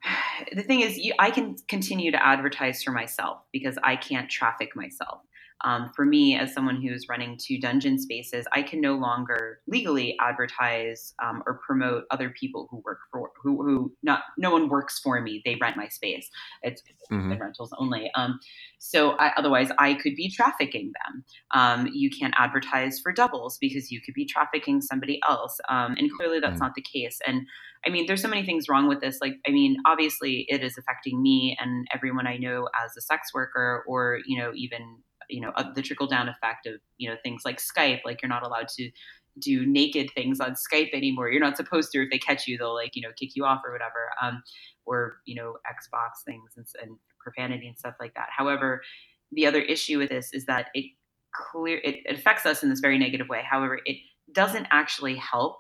[0.55, 4.75] the thing is you, i can continue to advertise for myself because i can't traffic
[4.77, 5.23] myself
[5.65, 10.17] um, for me, as someone who's running two dungeon spaces, I can no longer legally
[10.21, 15.01] advertise um, or promote other people who work for who, who not no one works
[15.01, 15.43] for me.
[15.45, 16.29] They rent my space.
[16.63, 17.41] It's mm-hmm.
[17.41, 18.11] rentals only.
[18.15, 18.39] Um,
[18.79, 21.25] so I, otherwise, I could be trafficking them.
[21.53, 26.11] Um, you can't advertise for doubles because you could be trafficking somebody else, um, and
[26.13, 26.65] clearly that's mm-hmm.
[26.65, 27.19] not the case.
[27.27, 27.47] And
[27.85, 29.19] I mean, there's so many things wrong with this.
[29.21, 33.35] Like, I mean, obviously, it is affecting me and everyone I know as a sex
[33.35, 37.43] worker, or you know, even you know the trickle down effect of you know things
[37.45, 38.01] like Skype.
[38.05, 38.91] Like you're not allowed to
[39.39, 41.31] do naked things on Skype anymore.
[41.31, 42.03] You're not supposed to.
[42.03, 44.11] If they catch you, they'll like you know kick you off or whatever.
[44.23, 44.43] Um,
[44.87, 48.29] or you know Xbox things and, and profanity and stuff like that.
[48.37, 48.83] However,
[49.33, 50.87] the other issue with this is that it
[51.33, 53.43] clear it, it affects us in this very negative way.
[53.49, 53.99] However, it
[54.33, 55.59] doesn't actually help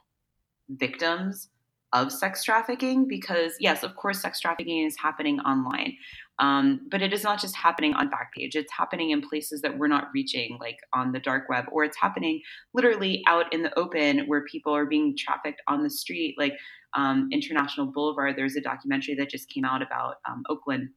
[0.68, 1.48] victims
[1.92, 5.94] of sex trafficking because yes of course sex trafficking is happening online
[6.40, 8.54] um, but it is not just happening on Backpage.
[8.54, 11.96] It's happening in places that we're not reaching, like on the dark web, or it's
[11.96, 12.40] happening
[12.74, 16.36] literally out in the open where people are being trafficked on the street.
[16.38, 16.54] Like
[16.94, 20.90] um, International Boulevard, there's a documentary that just came out about um, Oakland,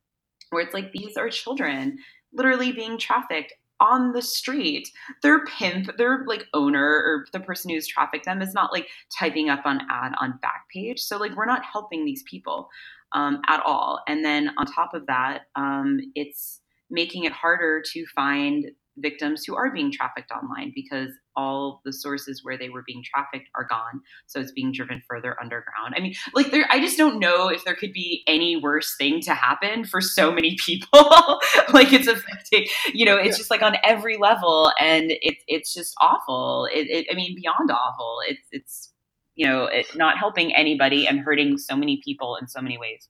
[0.51, 1.97] where it's like these are children
[2.33, 4.87] literally being trafficked on the street.
[5.21, 9.49] Their pimp, their like owner or the person who's trafficked them is not like typing
[9.49, 10.99] up on ad on Backpage.
[10.99, 12.69] So like we're not helping these people
[13.13, 14.01] um, at all.
[14.07, 18.65] And then on top of that, um, it's making it harder to find
[18.97, 23.49] victims who are being trafficked online because all the sources where they were being trafficked
[23.55, 24.01] are gone.
[24.27, 25.95] So it's being driven further underground.
[25.95, 29.21] I mean like there i just don't know if there could be any worse thing
[29.21, 30.81] to happen for so many people.
[31.73, 35.93] Like it's affecting you know it's just like on every level and it's it's just
[36.01, 36.67] awful.
[36.73, 38.91] It, it, i mean beyond awful it's it's
[39.35, 43.07] you know, it, not helping anybody and hurting so many people in so many ways.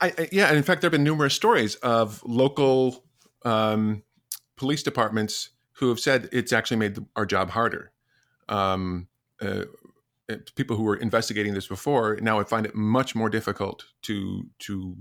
[0.00, 3.03] I, I, yeah, and in fact, there have been numerous stories of local
[3.44, 4.02] um,
[4.56, 7.92] police departments who have said it's actually made our job harder.
[8.48, 9.08] Um,
[9.40, 9.64] uh,
[10.54, 14.96] people who were investigating this before now would find it much more difficult to to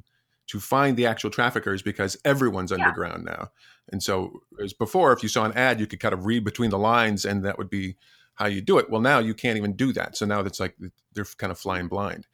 [0.48, 2.78] to find the actual traffickers because everyone's yeah.
[2.78, 3.50] underground now.
[3.92, 6.70] And so, as before, if you saw an ad, you could kind of read between
[6.70, 7.96] the lines, and that would be
[8.36, 8.90] how you do it.
[8.90, 10.18] Well, now you can't even do that.
[10.18, 10.76] So now it's like
[11.14, 12.28] they're kind of flying blind.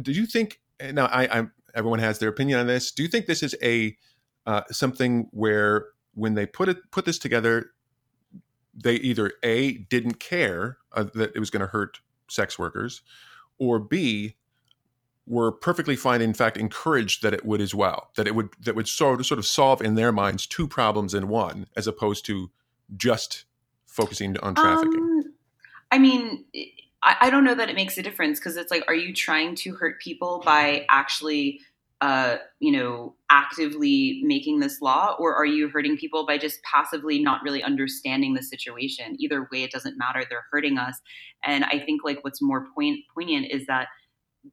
[0.00, 0.60] Do you think
[0.92, 1.06] now?
[1.06, 2.92] I, I everyone has their opinion on this.
[2.92, 3.96] Do you think this is a
[4.46, 7.70] uh, something where when they put it put this together,
[8.74, 13.02] they either a didn't care uh, that it was going to hurt sex workers,
[13.58, 14.36] or b
[15.26, 16.20] were perfectly fine.
[16.20, 18.10] In fact, encouraged that it would as well.
[18.16, 21.14] That it would that would sort of sort of solve in their minds two problems
[21.14, 22.50] in one, as opposed to
[22.96, 23.44] just
[23.86, 25.00] focusing on trafficking.
[25.00, 25.34] Um,
[25.92, 26.44] I mean,
[27.02, 29.54] I, I don't know that it makes a difference because it's like, are you trying
[29.56, 31.60] to hurt people by actually,
[32.00, 37.22] uh, you know, actively making this law, or are you hurting people by just passively
[37.22, 39.16] not really understanding the situation?
[39.18, 40.24] Either way, it doesn't matter.
[40.28, 40.98] They're hurting us,
[41.44, 43.88] and I think like what's more point, poignant is that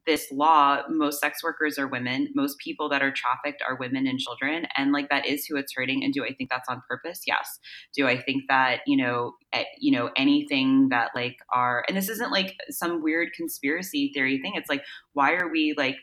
[0.06, 2.28] this law, most sex workers are women.
[2.34, 4.66] Most people that are trafficked are women and children.
[4.76, 6.04] And like that is who it's hurting.
[6.04, 7.22] And do I think that's on purpose?
[7.26, 7.58] Yes.
[7.94, 9.32] Do I think that, you know,
[9.78, 14.52] you know, anything that like are, and this isn't like some weird conspiracy theory thing.
[14.56, 14.82] It's like,
[15.14, 15.96] why are we like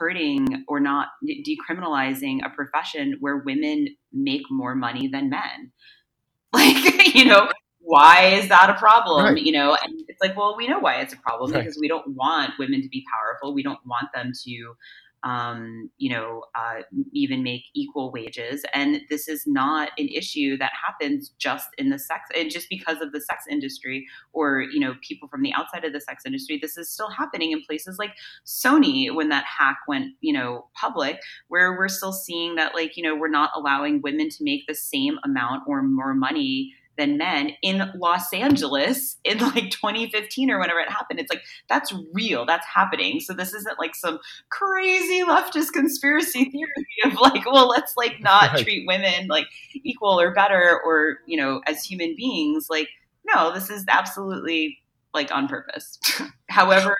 [0.00, 5.72] hurting or not decriminalizing a profession where women make more money than men?
[6.52, 9.34] Like, you know, why is that a problem?
[9.34, 9.42] Right.
[9.42, 11.60] You know, and it's like, well, we know why it's a problem Right.
[11.60, 13.54] because we don't want women to be powerful.
[13.54, 14.74] We don't want them to,
[15.22, 16.80] um, you know, uh,
[17.12, 18.64] even make equal wages.
[18.72, 23.00] And this is not an issue that happens just in the sex and just because
[23.00, 26.58] of the sex industry or, you know, people from the outside of the sex industry.
[26.60, 28.12] This is still happening in places like
[28.46, 33.02] Sony when that hack went, you know, public, where we're still seeing that, like, you
[33.02, 37.52] know, we're not allowing women to make the same amount or more money than men
[37.62, 41.18] in Los Angeles in like 2015 or whenever it happened.
[41.20, 43.20] It's like that's real, that's happening.
[43.20, 44.18] So this isn't like some
[44.50, 48.62] crazy leftist conspiracy theory of like, well, let's like not Right.
[48.64, 52.68] treat women like equal or better or, you know, as human beings.
[52.70, 52.88] Like,
[53.24, 54.78] no, this is absolutely
[55.14, 55.98] like on purpose.
[56.48, 56.96] However,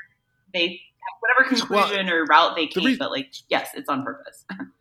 [0.54, 0.80] they
[1.20, 4.44] whatever conclusion or route they the came, but like, yes, it's on purpose.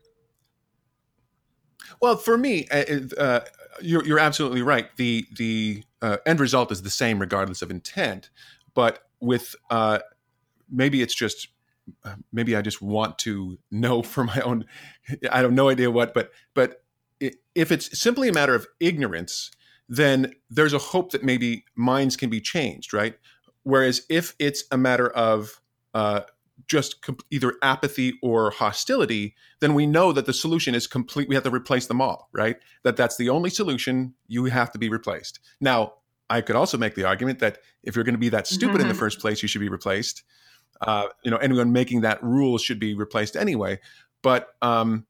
[2.02, 3.39] Well, for me, uh, uh,
[3.82, 4.95] you're, you're absolutely right.
[4.97, 8.30] The the uh, end result is the same regardless of intent,
[8.73, 9.99] but with uh,
[10.71, 11.49] maybe it's just
[12.04, 14.65] uh, maybe I just want to know for my own.
[15.32, 16.84] I have no idea what, but but
[17.56, 19.52] if it's simply a matter of ignorance,
[19.89, 23.17] then there's a hope that maybe minds can be changed, right?
[23.63, 25.60] Whereas if it's a matter of
[25.93, 26.21] uh,
[26.67, 31.27] just com- either apathy or hostility, then we know that the solution is complete.
[31.29, 32.57] We have to replace them all, right?
[32.83, 34.13] That that's the only solution.
[34.27, 35.39] You have to be replaced.
[35.61, 35.93] Now,
[36.29, 38.87] I could also make the argument that if you're going to be that stupid in
[38.87, 38.99] the Mhm.
[38.99, 40.23] first place, you should be replaced.
[40.81, 43.79] Uh, you know, anyone making that rule should be replaced anyway.
[44.21, 45.05] But um,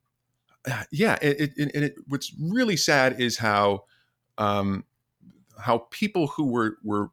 [0.91, 3.83] yeah, it, it, it, it, what's really sad is how
[4.37, 4.85] um,
[5.59, 7.09] how people who were were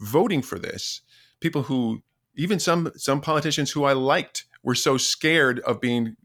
[0.00, 1.02] voting for this,
[1.40, 2.02] people who
[2.36, 6.16] even some some politicians who I liked were so scared of being,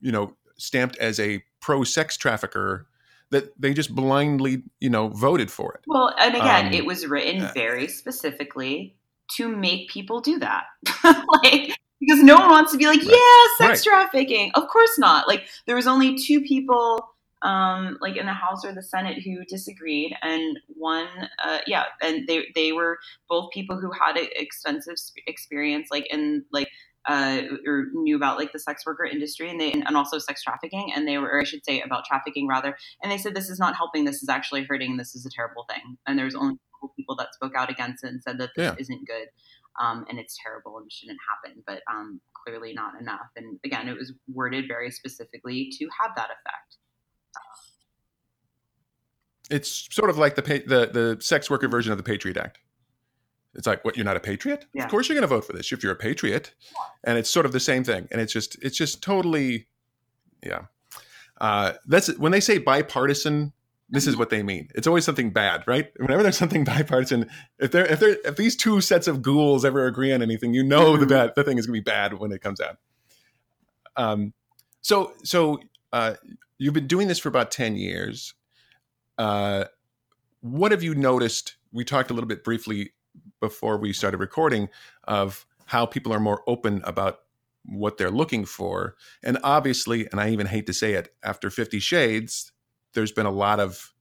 [0.00, 2.86] you know, stamped as a pro sex trafficker
[3.30, 5.80] that they just blindly, you know, voted for it.
[5.86, 8.94] Well, and again, Um, it was written very specifically
[9.36, 10.64] to make people do that.
[11.42, 13.08] like because no one wants to be like, Right.
[13.10, 13.92] yeah, sex Right.
[13.92, 14.50] trafficking.
[14.54, 15.28] Of course not.
[15.28, 17.11] Like there was only two people
[17.42, 21.08] um like in the house or the senate who disagreed and one
[21.44, 24.94] uh yeah and they they were both people who had extensive
[25.26, 26.68] experience like in like
[27.08, 30.92] uh, or knew about like the sex worker industry and they and also sex trafficking
[30.94, 33.58] and they were or I should say about trafficking rather and they said this is
[33.58, 34.04] not helping.
[34.04, 34.96] This is actually hurting.
[34.96, 35.96] This is a terrible thing.
[36.06, 36.58] And there's only
[36.96, 38.74] people that spoke out against it and said that this Yeah.
[38.78, 39.28] isn't good
[39.80, 43.30] um, and it's terrible and shouldn't happen but um, clearly not enough.
[43.36, 46.76] And again it was worded very specifically to have that effect
[49.52, 52.58] It's sort of like the pa- the the sex worker version of the Patriot Act.
[53.54, 53.96] It's like, what?
[53.96, 54.64] You're not a patriot?
[54.72, 54.84] Yeah.
[54.84, 56.54] Of course you're going to vote for this if you're a patriot.
[57.04, 58.08] And it's sort of the same thing.
[58.10, 59.66] And it's just it's just totally,
[60.42, 60.62] yeah.
[61.38, 63.52] Uh, that's when they say bipartisan.
[63.90, 64.68] This is what they mean.
[64.74, 65.92] It's always something bad, right?
[65.98, 69.86] Whenever there's something bipartisan, if they're if they're if these two sets of ghouls ever
[69.86, 71.10] agree on anything, you know the Mhm.
[71.10, 72.78] bad the thing is going to be bad when it comes out.
[73.98, 74.32] Um,
[74.80, 75.60] so so
[75.92, 76.14] uh,
[76.56, 78.32] you've been doing this for about ten years.
[79.18, 79.64] Uh,
[80.40, 81.56] what have you noticed?
[81.72, 82.92] We talked a little bit briefly
[83.40, 84.68] before we started recording
[85.04, 87.20] of how people are more open about
[87.64, 88.96] what they're looking for.
[89.22, 92.52] And obviously, and I even hate to say it, after 50 Shades,
[92.94, 93.92] there's been a lot of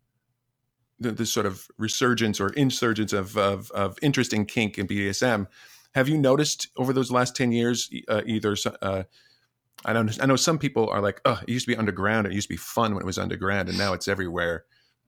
[0.99, 5.47] this sort of resurgence or insurgence of, of, of interest in kink and BDSM.
[5.93, 9.03] Have you noticed over those last 10 years, uh, either, uh,
[9.83, 10.21] I don't.
[10.21, 12.27] I know some people are like, "Oh, it used to be underground.
[12.27, 14.65] It used to be fun when it was underground, and now it's everywhere."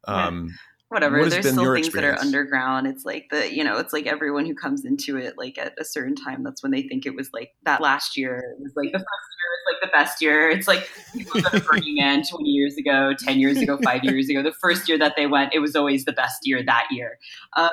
[0.08, 0.54] Um,
[0.94, 1.20] whatever.
[1.20, 2.88] What has still things that are underground.
[2.88, 5.84] It's like the you know it's like everyone who comes into it like at a
[5.84, 8.92] certain time that's when they think it was like that last year it was like
[8.92, 9.08] the first
[9.40, 10.50] year it's like the best year.
[10.50, 14.30] It's like people that are burning man 20 years ago 10 years ago 5 years
[14.30, 14.44] ago.
[14.44, 17.18] The first year that they went it was always the best year that year.
[17.58, 17.70] Uh,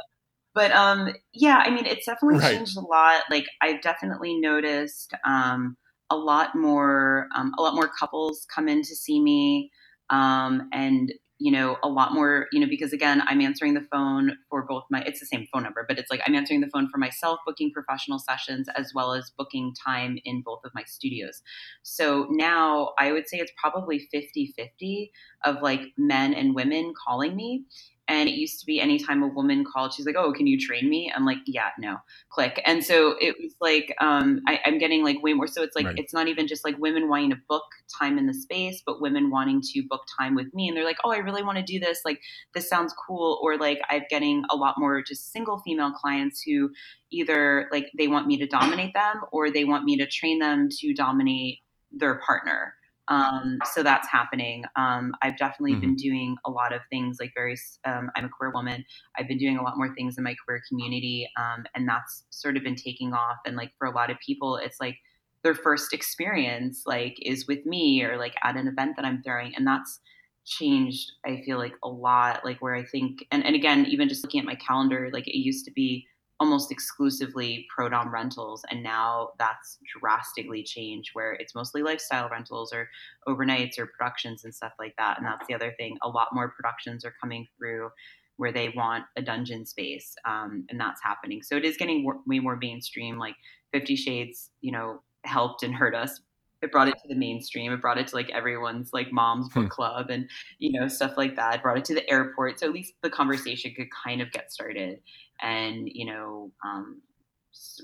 [0.52, 2.56] but um yeah i mean it's definitely Right.
[2.56, 3.22] changed a lot.
[3.30, 5.76] Like i've definitely noticed um
[6.12, 9.70] a lot more um, a lot more couples come in to see me
[10.10, 14.36] um, and you know a lot more you know because again i'm answering the phone
[14.50, 16.88] for both my it's the same phone number but it's like i'm answering the phone
[16.88, 21.42] for myself booking professional sessions as well as booking time in both of my studios.
[21.82, 25.10] So now i would say it's probably 50-50
[25.44, 27.64] of like men and women calling me
[28.10, 30.90] and it used to be anytime a woman called she's like oh can you train
[30.90, 31.12] me?
[31.14, 31.96] I'm like yeah no.
[32.30, 32.60] Click.
[32.66, 35.86] And so it was like um, I, i'm getting like way more so it's like
[35.86, 35.98] Right.
[35.98, 37.64] it's not even just like women wanting to book
[37.98, 40.98] time in the space but women wanting to book time with me and they're like
[41.04, 42.20] oh i really want to do this like
[42.54, 46.70] this sounds cool or like i'm getting a lot more just single female clients who
[47.12, 50.68] either like they want me to dominate them or they want me to train them
[50.70, 51.58] to dominate
[51.92, 52.74] their partner
[53.10, 54.64] Um, so that's happening.
[54.76, 55.80] Um, I've definitely Mm-hmm.
[55.80, 58.84] been doing a lot of things like very, um, I'm a queer woman.
[59.18, 61.28] I've been doing a lot more things in my queer community.
[61.38, 63.38] Um, and that's sort of been taking off.
[63.44, 64.96] And like for a lot of people, it's like
[65.42, 69.54] their first experience like is with me or like at an event that I'm throwing.
[69.56, 70.00] And that's
[70.46, 74.22] changed, I feel like a lot, like where I think, and, and again, even just
[74.22, 76.06] looking at my calendar, like it used to be
[76.40, 82.72] almost exclusively pro dom rentals and now that's drastically changed where it's mostly lifestyle rentals
[82.72, 82.88] or
[83.28, 85.96] overnights or productions and stuff like that and that's the other thing.
[86.02, 87.90] A lot more productions are coming through
[88.36, 91.42] where they want a dungeon space um, and that's happening.
[91.42, 93.36] So it is getting way more mainstream like
[93.72, 96.20] 50 shades you know helped and hurt us
[96.62, 99.64] it brought it to the mainstream it brought it to like everyone's like mom's book
[99.64, 99.68] Hmm.
[99.68, 102.72] club and you know stuff like that it brought it to the airport so at
[102.72, 105.00] least the conversation could kind of get started
[105.40, 107.00] and you know um,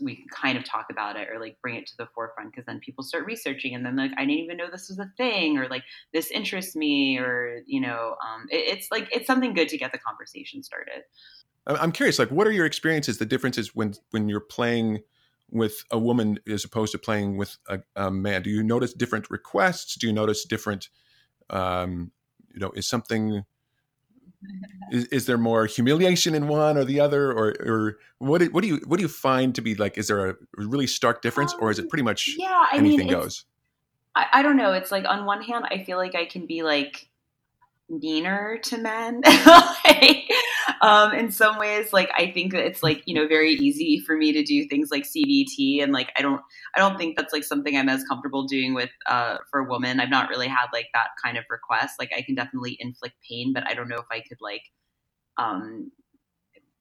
[0.03, 2.65] we can kind of talk about it or like bring it to the forefront because
[2.67, 5.59] then people start researching and then like i didn't even know this was a thing
[5.59, 9.69] or like this interests me or you know um, it, it's like it's something good
[9.69, 11.03] to get the conversation started
[11.67, 13.19] I'm curious, like, what are your experiences?
[13.19, 15.01] The differences when when you're playing
[15.51, 18.43] with a woman as opposed to playing with a, a man.
[18.43, 19.95] Do you notice different requests?
[19.97, 20.89] Do you notice different?
[21.51, 22.11] Um,
[22.53, 23.45] you know, is something
[24.91, 28.63] is, is there more humiliation in one or the other, or or what do, what
[28.63, 29.99] do you what do you find to be like?
[29.99, 33.09] Is there a really stark difference, or is it pretty much yeah i anything mean
[33.09, 33.45] goes?
[34.15, 36.63] I, I don't know it's like on one hand i feel like i can be
[36.63, 37.09] like
[37.89, 39.23] meaner to men.
[39.87, 40.29] Like,
[40.83, 44.17] um in some ways like i think that it's like you know very easy for
[44.17, 46.41] me to do things like cbt and like i don't
[46.75, 50.01] i don't think that's like something i'm as comfortable doing with uh for a woman.
[50.01, 51.95] I've not really had like that kind of request.
[51.99, 54.63] Like i can definitely inflict pain but i don't know if i could like
[55.39, 55.91] um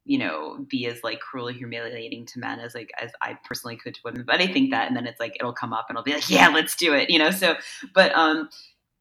[0.06, 3.96] you know be as like cruelly humiliating to men as like as i personally could
[3.96, 4.24] to women.
[4.26, 6.30] But i think that and then it's like it'll come up and i'll be like
[6.30, 7.32] yeah let's do it you know?
[7.32, 7.56] So
[7.94, 8.50] but um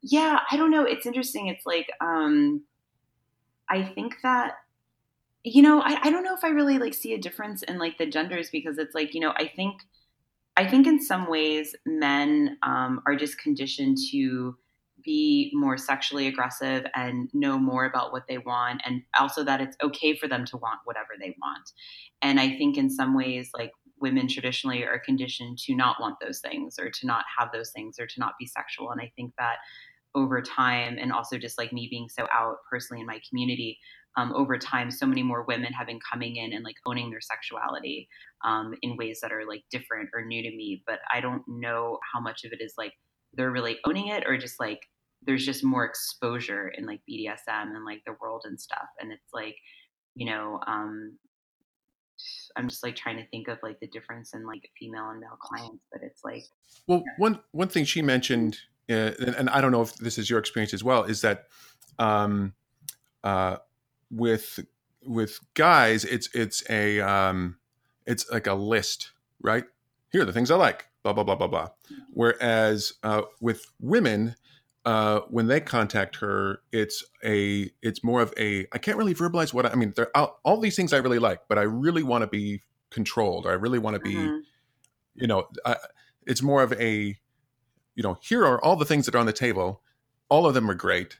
[0.05, 2.63] yeah i don't know it's interesting it's like um
[3.71, 4.53] i think that
[5.43, 7.97] you know I, I don't know if i really like see a difference in like
[7.97, 9.81] the genders because it's like you know i think
[10.59, 14.57] i think in some ways men um, are just conditioned to
[15.03, 19.77] be more sexually aggressive and know more about what they want and also that it's
[19.83, 21.71] okay for them to want whatever they want.
[22.23, 26.41] And i think in some ways like women traditionally are conditioned to not want those
[26.41, 29.33] things or to not have those things or to not be sexual and i think
[29.39, 29.57] that
[30.15, 33.79] over time and also just like me being so out personally in my community
[34.17, 37.21] um, over time so many more women have been coming in and like owning their
[37.21, 38.09] sexuality
[38.45, 41.99] um, in ways that are like different or new to me but i don't know
[42.13, 42.93] how much of it is like
[43.35, 44.81] they're really owning it or just like
[45.27, 49.33] there's just more exposure in like bdsm and like the world and stuff and it's
[49.33, 49.57] like
[50.15, 51.17] you know um
[52.57, 55.39] i'm just like trying to think of like the difference in like female and male
[55.41, 56.45] clients but it's like
[56.87, 58.59] Well, one one thing she mentioned,
[58.91, 61.45] uh, and, and I don't know if this is your experience as well, is that
[61.99, 62.55] um,
[63.23, 63.57] uh,
[64.11, 64.61] with
[65.07, 67.59] with guys, it's it's a um,
[68.07, 69.65] it's like a list, right?
[70.13, 71.69] Here are the things I like, blah blah blah blah blah.
[72.13, 74.37] Whereas uh, with women,
[74.85, 79.53] uh, when they contact her, it's a it's more of a I can't really verbalize
[79.55, 79.93] what I, I mean.
[79.97, 83.47] There all, all these things I really like, but I really want to be controlled,
[83.47, 84.41] or I really want to be mhm.
[85.15, 85.77] you know, I,
[86.27, 87.17] it's more of a,
[87.95, 89.83] you know, here are all the things that are on the table.
[90.29, 91.19] All of them are great.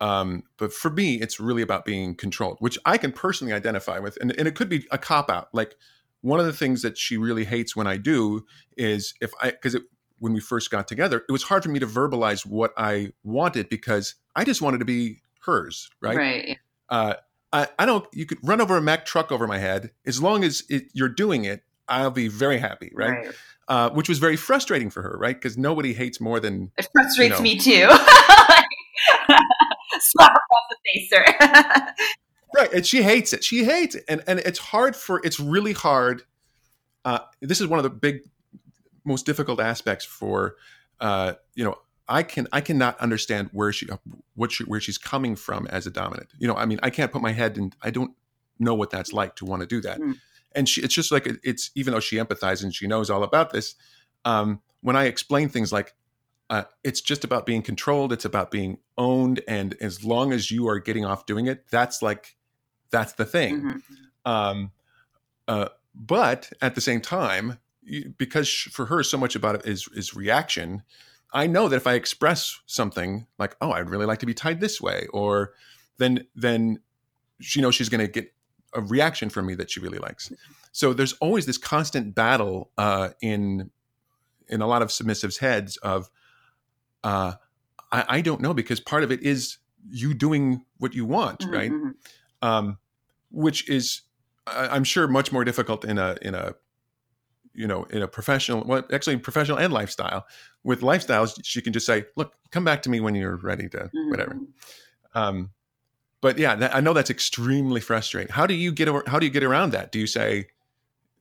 [0.00, 4.18] Um, but for me, it's really about being controlled, which I can personally identify with.
[4.20, 5.48] And, and it could be a cop out.
[5.52, 5.76] Like
[6.22, 8.44] one of the things that she really hates when I do
[8.76, 9.76] is if I, because
[10.18, 13.68] when we first got together, it was hard for me to verbalize what I wanted
[13.68, 16.16] because I just wanted to be hers, right?
[16.16, 17.14] right uh,
[17.52, 18.06] I, I don't.
[18.12, 21.08] You could run over a Mack truck over my head as long as it, you're
[21.08, 21.62] doing it.
[21.88, 23.10] I'll be very happy, right?
[23.10, 23.34] right
[23.68, 25.36] Uh, which was very frustrating for her, right?
[25.36, 27.42] Because nobody hates more than it frustrates know.
[27.42, 27.88] me too
[30.00, 31.24] slap across the face sir
[32.54, 32.72] right.
[32.72, 33.44] And she hates it.
[33.44, 35.20] She hates it, and and it's hard for.
[35.24, 36.22] It's really hard.
[37.04, 38.20] Uh, this is one of the big,
[39.04, 40.56] most difficult aspects for.
[41.00, 43.88] Uh, you know, I can I cannot understand where she
[44.34, 46.28] what she where she's coming from as a dominant.
[46.38, 47.72] You know, I mean, I can't put my head in.
[47.82, 48.12] I don't
[48.58, 49.98] know what that's like to want to do that.
[49.98, 50.12] Hmm.
[50.54, 53.22] And she, it's just like it- it's even though she empathizes and she knows all
[53.22, 53.74] about this.
[54.24, 55.94] Um, when I explain things like
[56.50, 60.68] uh, it's just about being controlled, it's about being owned, and as long as you
[60.68, 62.36] are getting off doing it, that's like
[62.90, 63.62] that's the thing.
[63.62, 63.82] Mhm.
[64.30, 64.72] Um,
[65.48, 67.58] uh, but at the same time,
[68.18, 70.82] because for her, so much about it is is reaction.
[71.32, 74.60] I know that if I express something like, "Oh, I'd really like to be tied
[74.60, 75.54] this way," or
[75.96, 76.80] then then
[77.40, 78.32] she knows she's going to get
[78.74, 80.32] a reaction from me that she really likes.
[80.72, 83.70] So there's always this constant battle uh, in
[84.48, 86.10] in a lot of submissives' heads of,
[87.04, 87.34] uh,
[87.90, 89.58] I, I don't know because part of it is
[89.88, 91.70] you doing what you want, Mhm, right?
[91.72, 91.94] mhm.
[92.42, 92.78] Um,
[93.30, 94.02] which is,
[94.46, 96.54] I- I'm sure, much more difficult in a in a
[97.54, 100.24] you know in a professional well actually professional and lifestyle
[100.64, 103.90] with lifestyles she can just say look come back to me when you're ready to
[103.94, 104.46] Mhm, whatever mhm.
[105.14, 105.50] um
[106.22, 108.32] but yeah that, i know that's extremely frustrating.
[108.32, 109.92] How do you get how do you get around that?
[109.92, 110.42] Do you say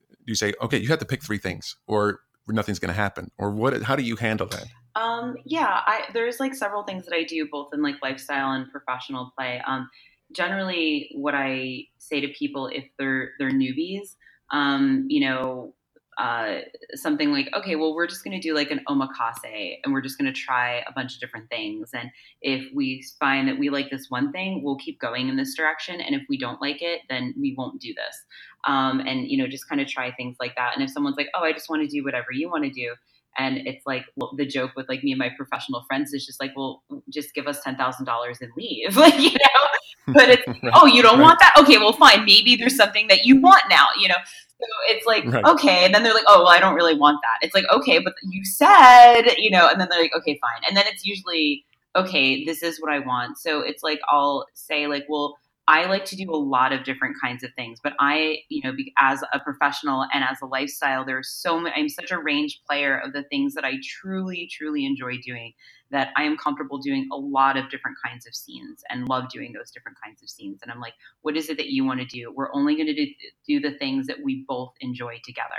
[0.10, 3.32] do you say okay you have to pick three things or nothing's going to happen
[3.38, 4.66] or what how do you handle that?
[4.96, 8.70] Um, yeah, I, there's like several things that I do both in like lifestyle and
[8.72, 9.62] professional play.
[9.66, 9.90] Um,
[10.34, 14.16] generally, what I say to people if they're they're newbies,
[14.52, 15.74] um, you know,
[16.22, 16.60] uh,
[16.94, 20.20] something like, okay, well, we're just going to do like an omakase, and we're just
[20.20, 21.90] going to try a bunch of different things.
[21.96, 22.12] And
[22.44, 26.00] if we find that we like this one thing, we'll keep going in this direction.
[26.00, 28.24] And if we don't like it, then we won't do this.
[28.66, 30.74] Um, and you know, just kind of try things like that.
[30.76, 32.94] And if someone's like, oh, I just want to do whatever you want to do,
[33.38, 36.40] and it's like well, the joke with like me and my professional friends is just
[36.42, 39.62] like, well, just give us ten thousand dollars and leave, like you know.
[40.14, 40.74] But it's Right.
[40.74, 41.24] oh, you don't Right.
[41.24, 41.54] want that?
[41.60, 42.26] Okay, well, fine.
[42.26, 44.16] Maybe there's something that you want now, you know.
[44.60, 45.46] So it's like Right.
[45.46, 47.46] okay, and then they're like, oh, well, I don't really want that.
[47.46, 50.76] It's like okay, but you said, you know, and then they're like, okay, fine, and
[50.78, 51.66] then it's usually
[51.96, 53.38] okay, this is what I want.
[53.38, 55.38] So it's like I'll say like, well.
[55.68, 58.74] I like to do a lot of different kinds of things, but I, you know,
[58.74, 61.76] be, as a professional and as a lifestyle, there's so many.
[61.76, 65.54] I'm such a range player of the things that I truly, truly enjoy doing
[65.92, 69.54] that I am comfortable doing a lot of different kinds of scenes and love doing
[69.54, 70.60] those different kinds of scenes.
[70.64, 72.34] And I'm like, what is it that you want to do?
[72.34, 73.08] We're only going to do,
[73.48, 75.50] do the things that we both enjoy together,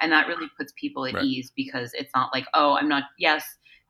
[0.00, 1.20] and that really puts people at Right.
[1.20, 3.04] ease because it's not like, oh, I'm not.
[3.18, 3.44] Yes,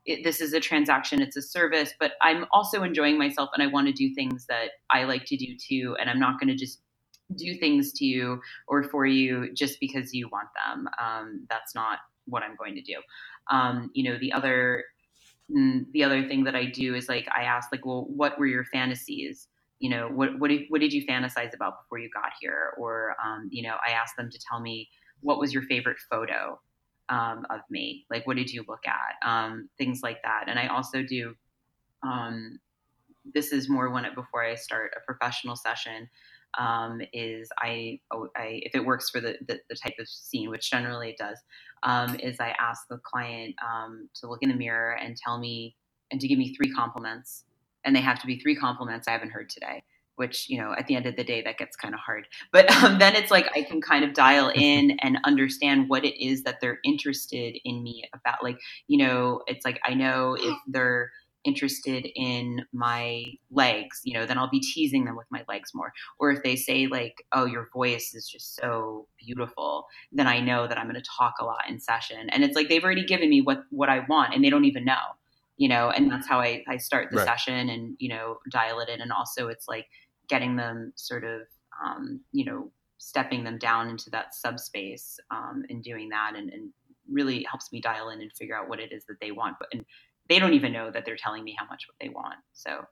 [0.05, 3.67] it, this is a transaction, it's a service, but I'm also enjoying myself and I
[3.67, 5.97] want to do things that I like to do too.
[6.01, 6.81] And I'm not going to just
[7.37, 10.89] do things to you or for you just because you want them.
[11.01, 12.97] Um, that's not what I'm going to do.
[13.51, 14.85] Um, you know, the other
[15.51, 18.47] mm, the other thing that I do is like I ask like, well, what were
[18.47, 19.49] your fantasies?
[19.79, 22.75] You know, what what did, what did you fantasize about before you got here?
[22.77, 24.89] Or um, you know, I ask them to tell me
[25.21, 26.61] what was your favorite photo
[27.09, 28.07] um, of me?
[28.11, 29.29] Like, what did you look at?
[29.29, 30.45] Um, things like that.
[30.49, 31.35] And I also do.
[32.03, 32.59] Um,
[33.35, 36.09] this is more when it before I start a professional session.
[36.59, 40.51] Um, is I, oh, I if it works for the, the, the type of scene,
[40.51, 41.39] which generally it does,
[41.83, 45.77] um, is I ask the client um, to look in the mirror and tell me
[46.11, 47.45] and to give me three compliments,
[47.85, 49.83] and they have to be three compliments I haven't heard today.
[50.17, 52.27] Which you know, at the end of the day, that gets kind of hard.
[52.53, 56.23] But um, then it's like I can kind of dial in and understand what it
[56.23, 58.43] is that they're interested in me about.
[58.43, 58.59] Like
[58.89, 61.11] you know, it's like I know if they're
[61.45, 65.93] interested in my legs, you know, then I'll be teasing them with my legs more.
[66.19, 70.67] Or if they say like, "Oh, your voice is just so beautiful," then I know
[70.67, 72.31] that I'm going to talk a lot in session.
[72.31, 74.85] And it's like they've already given me what what I want, and they don't even
[74.85, 75.17] know,
[75.63, 75.91] you know.
[75.91, 77.27] And that's how I I start the Right.
[77.27, 79.01] session and you know dial it in.
[79.01, 79.87] And also, it's like
[80.29, 81.43] getting them sort of
[81.85, 86.71] um, you know stepping them down into that subspace um, and doing that, and, and
[87.11, 89.57] really helps me dial in and figure out what it is that they want.
[89.61, 89.85] But and
[90.29, 92.41] they don't even know that they're telling me how much what they want.
[92.53, 92.85] So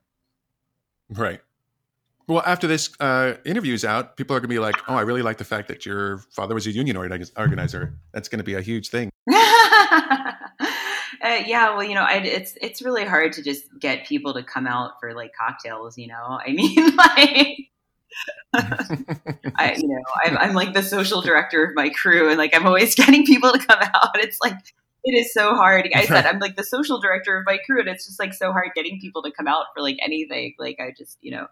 [1.11, 1.41] Right.
[2.29, 5.03] Well, after this uh, interview is out, people are going to be like, "Oh, I
[5.03, 7.95] really like the fact that your father was a union organizer.
[8.13, 9.11] That's going to be a huge thing."
[11.23, 14.43] uh, yeah, well, you know, I, it's it's really hard to just get people to
[14.43, 15.99] come out for like cocktails.
[15.99, 17.57] You know, I mean, like.
[18.53, 22.67] I, you know, I'm, I'm like the social director of my crew, and like I'm
[22.67, 24.17] always getting people to come out.
[24.17, 24.57] It's like
[25.05, 25.89] it is so hard.
[25.95, 28.53] I said I'm like the social director of my crew, and it's just like so
[28.53, 30.55] hard getting people to come out for like anything.
[30.59, 31.47] Like I just, you know,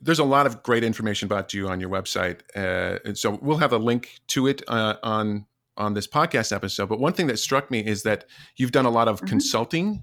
[0.00, 3.58] There's a lot of great information about you on your website, uh, and so we'll
[3.58, 5.46] have a link to it uh, on
[5.78, 6.88] on this podcast episode.
[6.88, 8.24] But one thing that struck me is that
[8.56, 9.28] you've done a lot of Mhm.
[9.28, 10.02] consulting,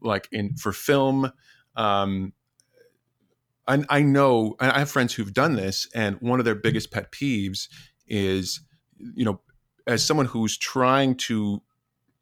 [0.00, 1.32] like in for film.
[1.76, 2.32] Um,
[3.66, 7.12] I, I know I have friends who've done this, and one of their biggest pet
[7.12, 7.68] peeves
[8.06, 8.60] is,
[8.98, 9.40] you know,
[9.86, 11.62] as someone who's trying to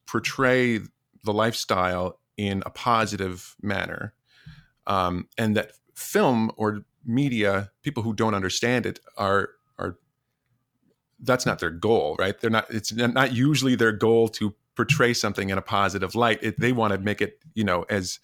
[0.07, 0.79] portray
[1.25, 4.15] the lifestyle in a positive manner,
[4.87, 9.99] um, and that film or media, people who don't understand it are are
[11.23, 12.39] that's not their goal, right?
[12.41, 12.67] They're not.
[12.71, 16.39] It's not usually their goal to portray something in a positive light.
[16.43, 18.19] It, they want to make it, you know, as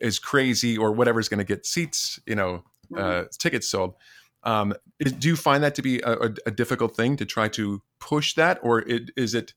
[0.00, 2.62] as crazy or whatever's going to get seats, you know,
[2.96, 3.94] uh, tickets sold.
[4.44, 7.48] Um, is, do you find that to be a, a, a difficult thing to try
[7.48, 9.54] to push that, or it, is it?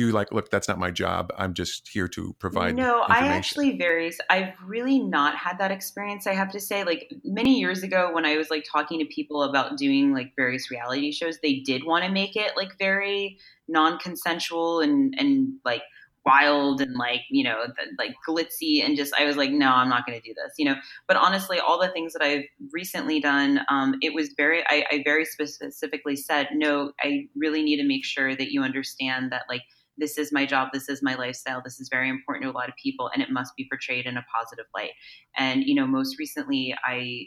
[0.00, 1.32] You like, look, that's not my job.
[1.36, 2.74] I'm just here to provide.
[2.74, 4.18] No, I actually varies.
[4.30, 6.26] I've really not had that experience.
[6.26, 9.42] I have to say, like many years ago, when I was like talking to people
[9.42, 13.38] about doing like various reality shows, they did want to make it like very
[13.68, 15.82] non-consensual and and like
[16.24, 19.88] wild and like you know the, like glitzy and just i was like no i'm
[19.88, 20.74] not going to do this you know
[21.08, 25.02] but honestly all the things that i've recently done um, it was very I, I
[25.04, 29.62] very specifically said no i really need to make sure that you understand that like
[30.00, 32.68] this is my job this is my lifestyle this is very important to a lot
[32.68, 34.92] of people and it must be portrayed in a positive light.
[35.36, 37.26] And you know most recently i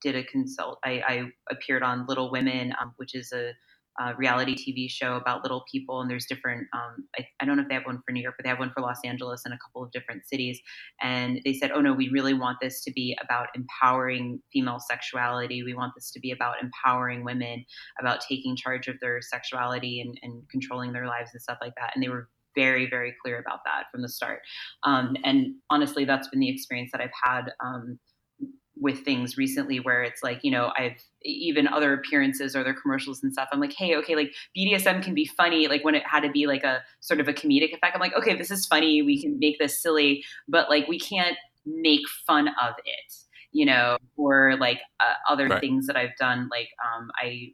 [0.00, 3.52] did a consult i, I appeared on little women um, which is a
[4.00, 6.66] uh, reality TV show about little people, and there's different.
[6.72, 8.58] Um, I, I, don't know if they have one for New York, but they have
[8.58, 10.60] one for Los Angeles and a couple of different cities.
[11.00, 15.62] And they said, "Oh no, we really want this to be about empowering female sexuality.
[15.62, 17.64] We want this to be about empowering women,
[18.00, 21.92] about taking charge of their sexuality and, and controlling their lives and stuff like that."
[21.94, 24.40] And they were very, very clear about that from the start.
[24.84, 27.52] Um, and honestly, that's been the experience that I've had.
[27.64, 27.98] Um,
[28.82, 33.22] with things recently where it's like you know i've even other appearances or other commercials
[33.22, 36.20] and stuff i'm like hey okay like bdsm can be funny like when it had
[36.20, 39.00] to be like a sort of a comedic effect i'm like okay this is funny
[39.00, 43.14] we can make this silly but like we can't make fun of it
[43.52, 45.60] you know or like uh, other right.
[45.60, 47.52] things that i've done like um, i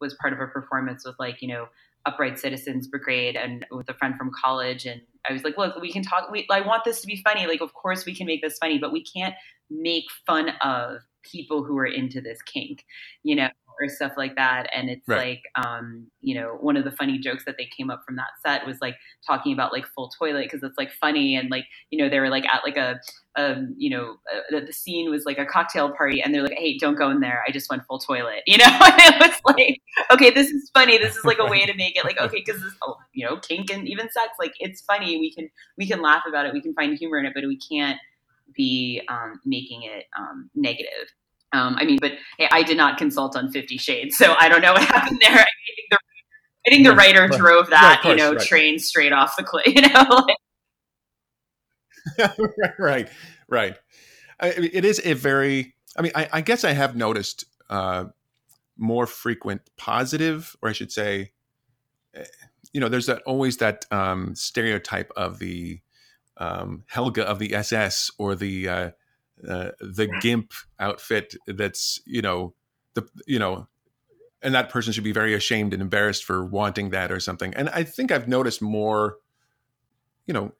[0.00, 1.66] was part of a performance with like you know
[2.06, 5.92] upright citizens brigade and with a friend from college and i was like look we
[5.92, 8.42] can talk we, i want this to be funny like of course we can make
[8.42, 9.34] this funny but we can't
[9.70, 12.84] make fun of people who are into this kink,
[13.22, 13.48] you know,
[13.80, 14.68] or stuff like that.
[14.74, 15.40] And it's right.
[15.56, 18.28] like, um, you know, one of the funny jokes that they came up from that
[18.44, 21.98] set was like talking about like full toilet because it's like funny and like, you
[21.98, 23.00] know, they were like at like a,
[23.36, 26.76] um, you know, uh, the scene was like a cocktail party and they're like, hey,
[26.76, 27.42] don't go in there.
[27.46, 28.64] I just went full toilet, you know?
[28.66, 29.80] and it was like,
[30.12, 30.98] okay, this is funny.
[30.98, 33.38] This is like a way to make it like, okay, because this, oh, you know,
[33.38, 35.18] kink and even sex, like it's funny.
[35.18, 36.52] We can, we can laugh about it.
[36.52, 37.98] We can find humor in it, but we can't
[38.54, 41.08] be um, making it um, negative.
[41.52, 44.62] Um, I mean, but hey, I did not consult on Fifty Shades, so I don't
[44.62, 45.32] know what happened there.
[45.32, 45.98] I think the,
[46.66, 47.38] I think the writer right.
[47.38, 48.46] drove that, course, you know, right.
[48.46, 49.66] train straight off the cliff.
[49.74, 50.26] You know,
[52.78, 53.08] right,
[53.48, 53.76] right.
[54.40, 55.74] I, it is a very.
[55.96, 58.06] I mean, I, I guess I have noticed uh,
[58.78, 61.32] more frequent positive, or I should say,
[62.14, 62.24] eh,
[62.72, 65.80] you know, there's that always that um, stereotype of the
[66.36, 68.90] um, Helga of the SS or the uh,
[69.48, 72.54] uh, the gimp outfit that's you know
[72.94, 73.66] the you know
[74.42, 77.54] and that person should be very ashamed and embarrassed for wanting that or something.
[77.54, 79.16] And i think i've noticed more
[80.26, 80.52] you know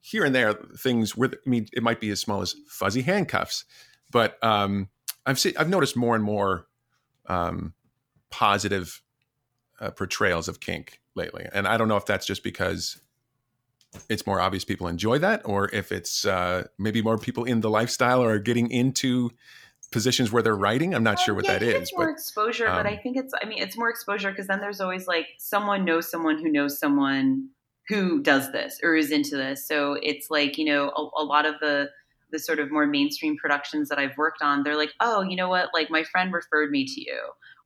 [0.00, 3.64] here and there things where i mean it might be as small as fuzzy handcuffs
[4.10, 4.88] but um
[5.26, 6.66] i've seen i've noticed more and more
[7.26, 7.74] um
[8.30, 9.02] positive
[9.80, 11.46] uh, portrayals of kink lately.
[11.52, 13.00] And i don't know if that's just because
[14.08, 17.70] it's more obvious people enjoy that, or if it's uh, maybe more people in the
[17.70, 19.30] lifestyle are getting into
[19.90, 20.94] positions where they're writing.
[20.94, 21.90] I'm not um, sure what that is.
[21.94, 23.32] more but, exposure, um, but I um, think it's.
[23.42, 26.78] I mean, it's more exposure because then there's always like someone knows someone who knows
[26.78, 27.48] someone
[27.88, 29.66] who does this or is into this.
[29.66, 31.88] So it's like you know a, a lot of the
[32.30, 34.62] the sort of more mainstream productions that I've worked on.
[34.62, 35.70] They're like, oh, you know what?
[35.72, 37.20] Like my friend referred me to you,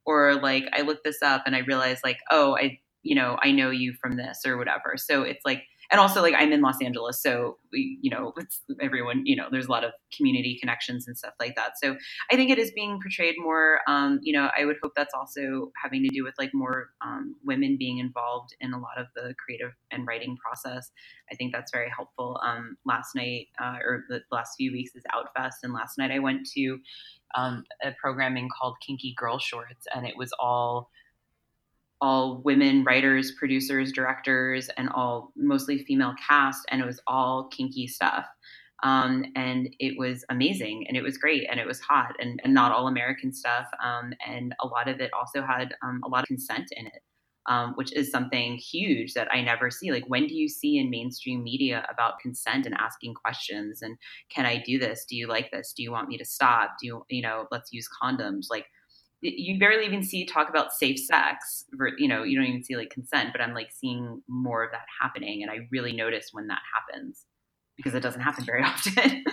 [0.07, 3.51] or like I looked this up and I realized like, oh, I you know I
[3.51, 4.95] know you from this or whatever.
[4.97, 8.33] So it's like and also like I'm in Los Angeles, so we, you know,
[8.81, 11.73] everyone, you know, there's a lot of community connections and stuff like that.
[11.83, 11.97] So
[12.31, 13.81] I think it is being portrayed more.
[13.89, 17.37] Um, you know, I would hope that's also having to do with like more um,
[17.45, 20.91] women being involved in a lot of the creative and writing process.
[21.31, 22.41] I think that's very helpful.
[22.45, 26.19] Um, last night uh, or the last few weeks is Outfest, and last night I
[26.19, 26.79] went to
[27.35, 30.91] um, a programming called Kinky Girl Shorts, and it was all
[32.03, 37.87] all women writers, producers, directors, and all mostly female cast, and it was all kinky
[37.87, 38.27] stuff.
[38.83, 42.53] Um, and it was amazing and it was great and it was hot and, and
[42.53, 43.67] not all American stuff.
[43.83, 47.01] Um, and a lot of it also had um, a lot of consent in it,
[47.49, 49.93] um, which is something huge that I never see.
[49.93, 53.83] Like, when do you see in mainstream media about consent and asking questions?
[53.83, 53.97] And
[54.35, 55.05] can I do this?
[55.09, 55.73] Do you like this?
[55.77, 56.71] Do you want me to stop?
[56.81, 58.47] Do you, you know, let's use condoms?
[58.51, 58.67] Like,
[59.23, 61.65] you barely even see talk about safe sex
[61.97, 64.85] you know you don't even see like consent but i'm like seeing more of that
[65.01, 67.25] happening and i really notice when that happens
[67.77, 69.25] because it doesn't happen very often.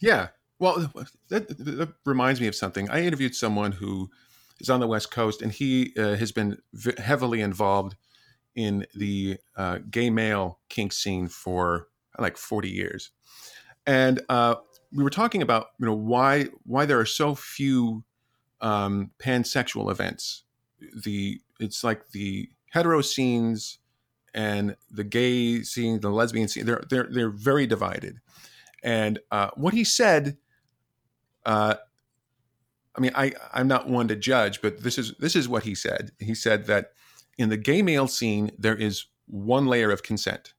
[0.00, 0.28] Yeah.
[0.58, 0.92] Well
[1.28, 2.88] that, that, reminds me of something.
[2.90, 4.10] I interviewed someone who
[4.60, 7.96] is on the west coast and he uh, has been v- heavily involved
[8.54, 13.10] in the uh, gay male kink scene for like 40 years.
[13.86, 14.56] And uh,
[14.94, 18.04] we were talking about you know why why there are so few
[18.60, 20.44] um, pansexual events.
[21.04, 23.78] The it's like the hetero scenes
[24.34, 26.66] and the gay scene, the lesbian scene.
[26.66, 28.20] They're they're they're very divided.
[28.82, 30.36] And uh, what he said,
[31.46, 31.74] uh,
[32.94, 35.74] I mean, I I'm not one to judge, but this is this is what he
[35.74, 36.12] said.
[36.18, 36.92] He said that
[37.36, 40.54] in the gay male scene there is one layer of consent.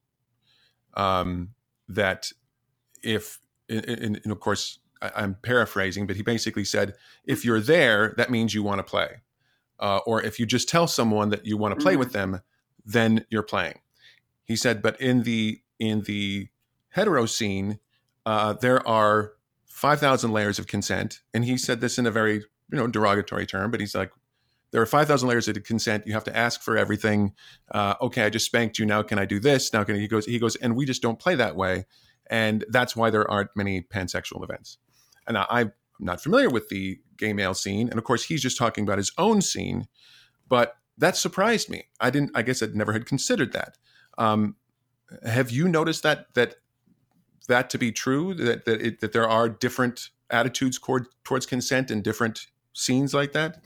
[0.94, 1.50] Um,
[1.88, 2.32] that
[3.02, 6.94] if, and, and of course, I, am paraphrasing, but he basically said,
[7.24, 9.20] if you're there, that means you want to play.
[9.78, 12.00] Uh, or if you just tell someone that you want to play mm-hmm.
[12.00, 12.40] with them,
[12.84, 13.80] then you're playing.
[14.44, 16.48] He said, but in the in the
[16.90, 17.80] hetero scene,
[18.24, 19.32] uh, there are
[19.66, 22.36] five thousand layers of consent, and he said this in a very
[22.70, 24.12] you know derogatory term, but he's like,
[24.72, 26.06] there are 5,000 layers of consent.
[26.06, 27.32] You have to ask for everything.
[27.70, 28.86] Uh, okay, I just spanked you.
[28.86, 29.72] Now can I do this?
[29.72, 29.98] Now can I?
[29.98, 31.86] he goes, he goes, and we just don't play that way.
[32.28, 34.78] And that's why there aren't many pansexual events.
[35.26, 37.88] And I, I'm not familiar with the gay male scene.
[37.88, 39.86] And of course, he's just talking about his own scene.
[40.48, 41.84] But that surprised me.
[42.00, 43.78] I didn't, I guess I'd never had considered that.
[44.18, 44.56] Um,
[45.24, 46.56] have you noticed that, that,
[47.48, 51.90] that to be true, that, that, it, that there are different attitudes toward, towards consent
[51.90, 53.62] in different scenes like that?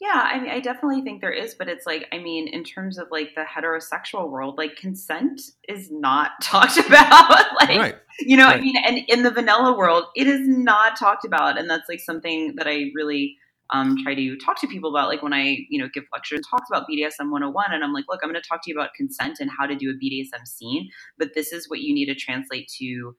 [0.00, 2.98] Yeah, I mean, I definitely think there is, but it's like, I mean, in terms
[2.98, 7.30] of like the heterosexual world, like consent is not talked about.
[7.60, 7.94] like, right.
[8.20, 8.58] you know, right.
[8.58, 12.00] I mean, and in the vanilla world, it is not talked about, and that's like
[12.00, 13.36] something that I really
[13.70, 15.08] um, try to talk to people about.
[15.08, 18.06] Like when I, you know, give lectures, and talks about BDSM 101, and I'm like,
[18.08, 20.44] look, I'm going to talk to you about consent and how to do a BDSM
[20.46, 23.14] scene, but this is what you need to translate to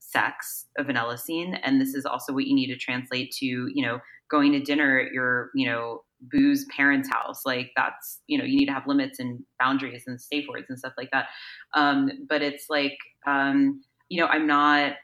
[0.00, 3.86] sex, a vanilla scene, and this is also what you need to translate to, you
[3.86, 7.42] know, going to dinner at your, you know, booze parents' house.
[7.44, 10.78] Like that's, you know, you need to have limits and boundaries and safe words and
[10.78, 11.26] stuff like that.
[11.74, 12.96] Um, but it's like,
[13.26, 14.94] um, you know, I'm not,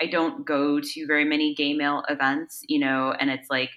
[0.00, 3.70] I don't go to very many gay male events, you know, and it's like,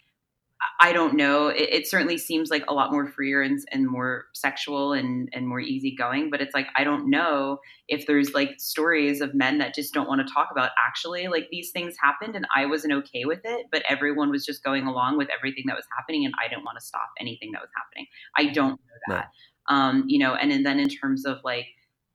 [0.80, 1.48] I don't know.
[1.48, 5.48] It, it, certainly seems like a lot more freer and, and more sexual and, and
[5.48, 9.74] more easygoing, but it's like, I don't know if there's like stories of men that
[9.74, 13.26] just don't want to talk about actually like these things happened and I wasn't okay
[13.26, 16.48] with it, but everyone was just going along with everything that was happening and I
[16.48, 18.08] didn't want to stop anything that was happening.
[18.38, 19.16] I don't know that.
[19.16, 19.26] Right.
[19.70, 21.68] Um, you know, and, and then in terms of like,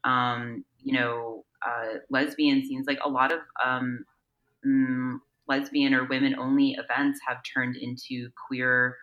[0.05, 4.05] um, you know, uh, lesbian scenes, like a lot of, um,
[4.67, 5.19] mm,
[5.49, 8.97] lesbian or women only events have turned into queer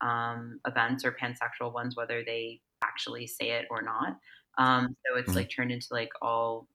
[0.00, 4.16] um, events or pansexual ones, whether they actually say it or not.
[4.58, 5.38] Um, so it's mm-hmm.
[5.38, 6.66] like turned into like all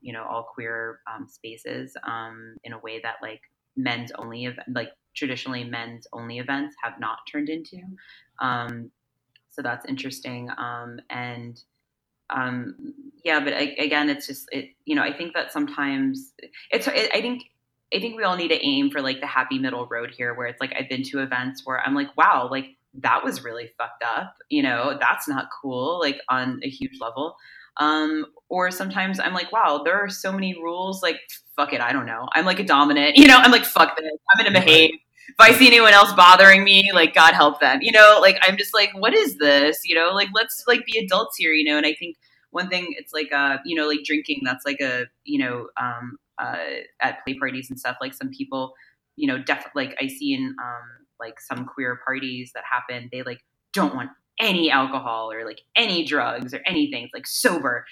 [0.00, 3.40] you know all queer um, spaces um, in a way that like
[3.76, 7.80] men's only event like traditionally men's only events have not turned into.
[8.40, 8.90] Um,
[9.50, 10.50] so that's interesting.
[10.56, 11.60] Um, and
[12.30, 14.70] um, yeah, but I, again, it's just it.
[14.84, 16.32] You know, I think that sometimes
[16.70, 16.86] it's.
[16.86, 17.42] It, I think
[17.94, 20.46] I think we all need to aim for like the happy middle road here where
[20.46, 24.02] it's like I've been to events where I'm like, wow, like that was really fucked
[24.02, 24.34] up.
[24.50, 27.36] You know, that's not cool, like on a huge level.
[27.78, 31.02] Um, or sometimes I'm like, wow, there are so many rules.
[31.02, 31.20] Like,
[31.56, 32.28] fuck it, I don't know.
[32.32, 34.10] I'm like a dominant, you know, I'm like, fuck this.
[34.34, 34.90] I'm gonna behave.
[35.28, 37.78] If I see anyone else bothering me, like God help them.
[37.82, 39.80] You know, like I'm just like, what is this?
[39.84, 42.16] You know, like let's like be adults here, you know, and I think
[42.50, 46.18] one thing it's like uh, you know, like drinking, that's like a, you know, um,
[46.38, 47.96] uh, at play parties and stuff.
[48.00, 48.74] Like some people,
[49.16, 53.22] you know, definitely like I see in um, like some queer parties that happen, they
[53.22, 53.40] like
[53.72, 54.10] don't want
[54.40, 57.04] any alcohol or like any drugs or anything.
[57.04, 57.84] It's like sober.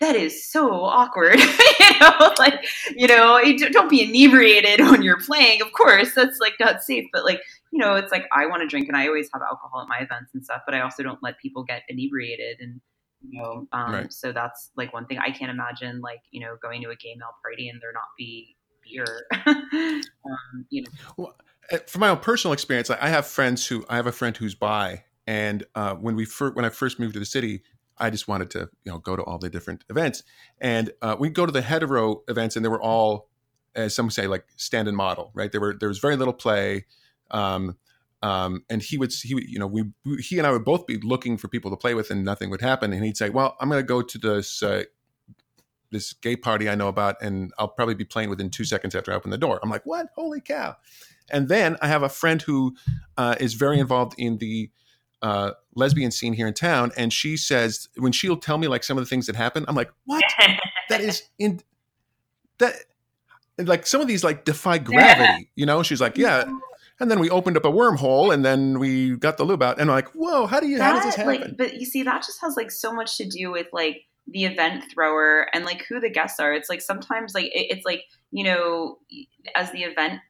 [0.00, 1.38] That is so awkward.
[1.80, 2.64] you know, like,
[2.96, 3.40] you know,
[3.70, 5.62] don't be inebriated when you're playing.
[5.62, 7.40] Of course, that's like not safe, but like,
[7.72, 9.98] you know, it's like I want to drink and I always have alcohol at my
[9.98, 12.80] events and stuff, but I also don't let people get inebriated and
[13.22, 14.12] you know um, right.
[14.12, 17.14] so that's like one thing i can't imagine like you know going to a gay
[17.16, 19.26] male party and there not be beer.
[20.24, 20.88] Um, you know.
[21.16, 21.36] Well,
[21.70, 24.54] eh, from my own personal experience i have friends who i have a friend who's
[24.54, 27.62] bi and uh, when we first when i first moved to the city
[27.98, 30.22] i just wanted to you know go to all the different events.
[30.60, 33.28] And uh, we go to the hetero events and they were all
[33.74, 35.50] as some say like stand and model right?
[35.50, 36.86] There were there was very little play
[37.30, 37.76] um,
[38.22, 39.84] um, and he would, he, you know, we,
[40.20, 42.60] he and I would both be looking for people to play with, and nothing would
[42.60, 42.92] happen.
[42.92, 44.84] And he'd say, "Well, I'm going to go to this uh,
[45.90, 49.12] this gay party I know about, and I'll probably be playing within two seconds after
[49.12, 50.06] I open the door." I'm like, "What?
[50.14, 50.76] Holy cow!"
[51.30, 52.76] And then I have a friend who
[53.16, 54.70] uh, is very involved in the
[55.20, 58.96] uh, lesbian scene here in town, and she says when she'll tell me like some
[58.96, 60.22] of the things that happen, I'm like, "What?
[60.88, 61.60] that is in
[62.58, 62.74] that."
[63.58, 65.82] Like some of these like defy gravity, you know.
[65.82, 66.44] She's like, "Yeah."
[67.02, 69.78] And then we opened up a wormhole and then we got the lube out.
[69.78, 71.84] And I'm like whoa how do you that, how does this happen like, but you
[71.84, 75.64] see that just has like so much to do with like the event thrower and
[75.64, 76.54] like who the guests are.
[76.54, 78.98] It's like sometimes like it, it's like you know
[79.56, 80.20] as the event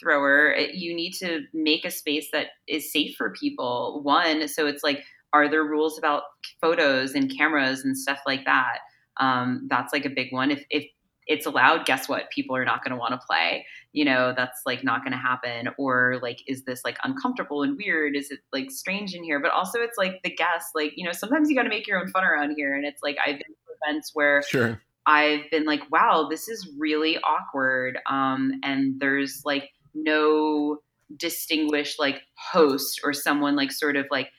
[0.00, 4.48] thrower it, you need to make a space that is safe for people one.
[4.48, 6.24] So it's like are there rules about
[6.60, 8.78] photos and cameras and stuff like that?
[9.18, 10.50] Um, that's like a big one.
[10.50, 10.86] If, if
[11.26, 12.30] it's allowed guess what?
[12.30, 13.66] People are not going to want to play.
[13.92, 15.68] You know that's like not going to happen.
[15.78, 18.16] Or like is this like uncomfortable and weird?
[18.16, 19.40] Is it like strange in here?
[19.40, 22.00] But also it's like the guests like you know sometimes you got to make your
[22.00, 22.74] own fun around here.
[22.74, 24.80] And it's like i've been to events where Sure.
[25.06, 27.98] I've been like, wow, this is really awkward.
[28.08, 30.78] Um, and there's like no
[31.16, 34.30] distinguished like host or someone like sort of like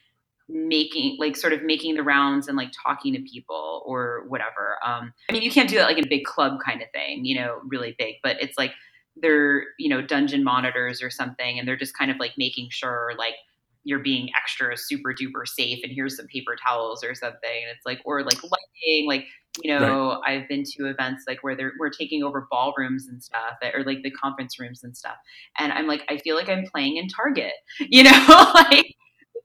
[0.49, 4.77] making like sort of making the rounds and like talking to people or whatever.
[4.85, 7.25] Um, I mean, you can't do that like in a big club kind of thing,
[7.25, 8.71] you know, really big, but it's like
[9.15, 13.13] they're, you know, dungeon monitors or something, and they're just kind of like making sure
[13.17, 13.35] like
[13.83, 17.85] you're being extra super duper safe and here's some paper towels or something and it's
[17.85, 19.25] like or like lighting like
[19.61, 20.41] you know right.
[20.41, 24.01] i've been to events like where they're we're taking over ballrooms and stuff or like
[24.03, 25.15] the conference rooms and stuff
[25.59, 28.95] and i'm like i feel like i'm playing in target you know like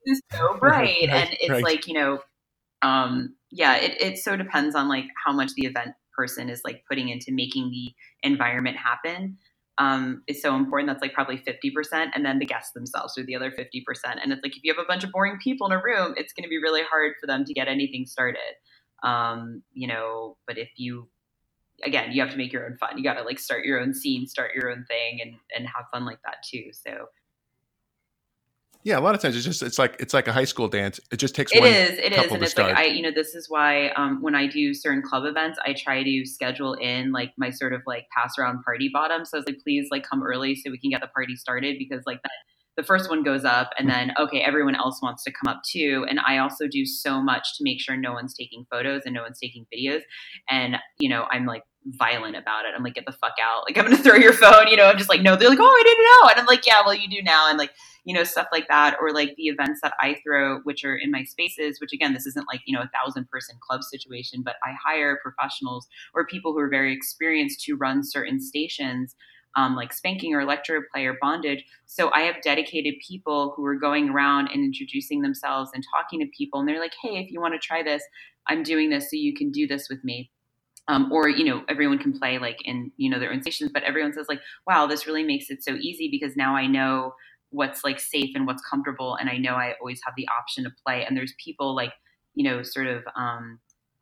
[0.09, 1.63] is so bright right, and it's right.
[1.63, 2.19] like you know
[2.81, 6.83] um yeah it, it so depends on like how much the event person is like
[6.87, 7.93] putting into making the
[8.23, 9.37] environment happen
[9.79, 10.89] um, is so important.
[10.89, 12.09] That's like probably 50%.
[12.13, 13.63] And then the guests themselves are the other 50%.
[14.21, 16.33] And it's like if you have a bunch of boring people in a room, it's
[16.33, 18.55] going to be really hard for them to get anything started.
[19.03, 21.07] Um, you know, but if you,
[21.85, 22.97] again, you have to make your own fun.
[22.97, 25.85] You got to like start your own scene, start your own thing, and and have
[25.93, 26.71] fun like that too.
[26.73, 27.05] So
[28.83, 30.99] yeah, a lot of times it's just it's like it's like a high school dance.
[31.11, 31.53] It just takes.
[31.53, 31.67] One.
[31.67, 32.69] It is, it is, and it's start.
[32.69, 35.73] like I, you know, this is why um, when I do certain club events, I
[35.73, 39.25] try to schedule in like my sort of like pass around party bottom.
[39.25, 41.77] So I was like, please like come early so we can get the party started
[41.77, 42.31] because like that
[42.79, 44.07] the first one goes up and mm-hmm.
[44.07, 46.05] then okay everyone else wants to come up too.
[46.09, 49.21] And i also do so much to make sure no one's taking photos and no
[49.21, 50.01] one's taking videos.
[50.49, 52.73] And you know i'm like violent about it.
[52.75, 53.63] I'm like get the fuck out.
[53.67, 55.65] Like i'm gonna throw your phone you know i'm just like no they're like oh
[55.65, 56.29] i didn't know.
[56.29, 57.49] And i'm like yeah well you do now.
[57.49, 57.71] And like
[58.05, 58.95] you know stuff like that.
[59.01, 62.25] Or like the events that i throw which are in my spaces which again this
[62.27, 66.53] isn't like you know a thousand person club situation but i hire professionals or people
[66.53, 69.15] who are very experienced to run certain stations
[69.55, 71.63] um, like spanking or electroplay or bondage.
[71.85, 76.27] So I have dedicated people who are going around and introducing themselves and talking to
[76.37, 76.59] people.
[76.59, 78.03] And they're like, hey, if you want to try this,
[78.47, 80.31] I'm doing this so you can do this with me.
[80.87, 83.83] Um, or you know everyone can play like in you know their own stations but
[83.83, 87.13] everyone says like wow this really makes it so easy because now i know
[87.51, 90.71] what's like safe and what's comfortable and i know i always have the option to
[90.83, 91.93] play and there's people like
[92.33, 93.59] you know sort of um,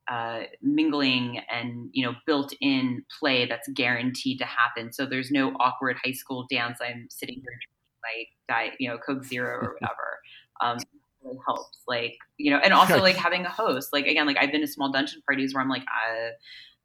[0.07, 4.93] uh, mingling and you know built-in play that's guaranteed to happen.
[4.93, 6.79] So there's no awkward high school dance.
[6.81, 7.67] I'm sitting here drinking
[8.03, 10.19] my diet, you know, Coke Zero or whatever.
[10.61, 10.77] Um,
[11.23, 13.89] really helps, like you know, and also like having a host.
[13.93, 16.29] Like again, like I've been to small dungeon parties where I'm like, uh,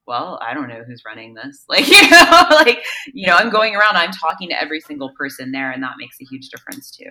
[0.07, 1.65] well, I don't know who's running this.
[1.69, 5.53] Like you know, like you know, I'm going around, I'm talking to every single person
[5.53, 7.11] there, and that makes a huge difference too.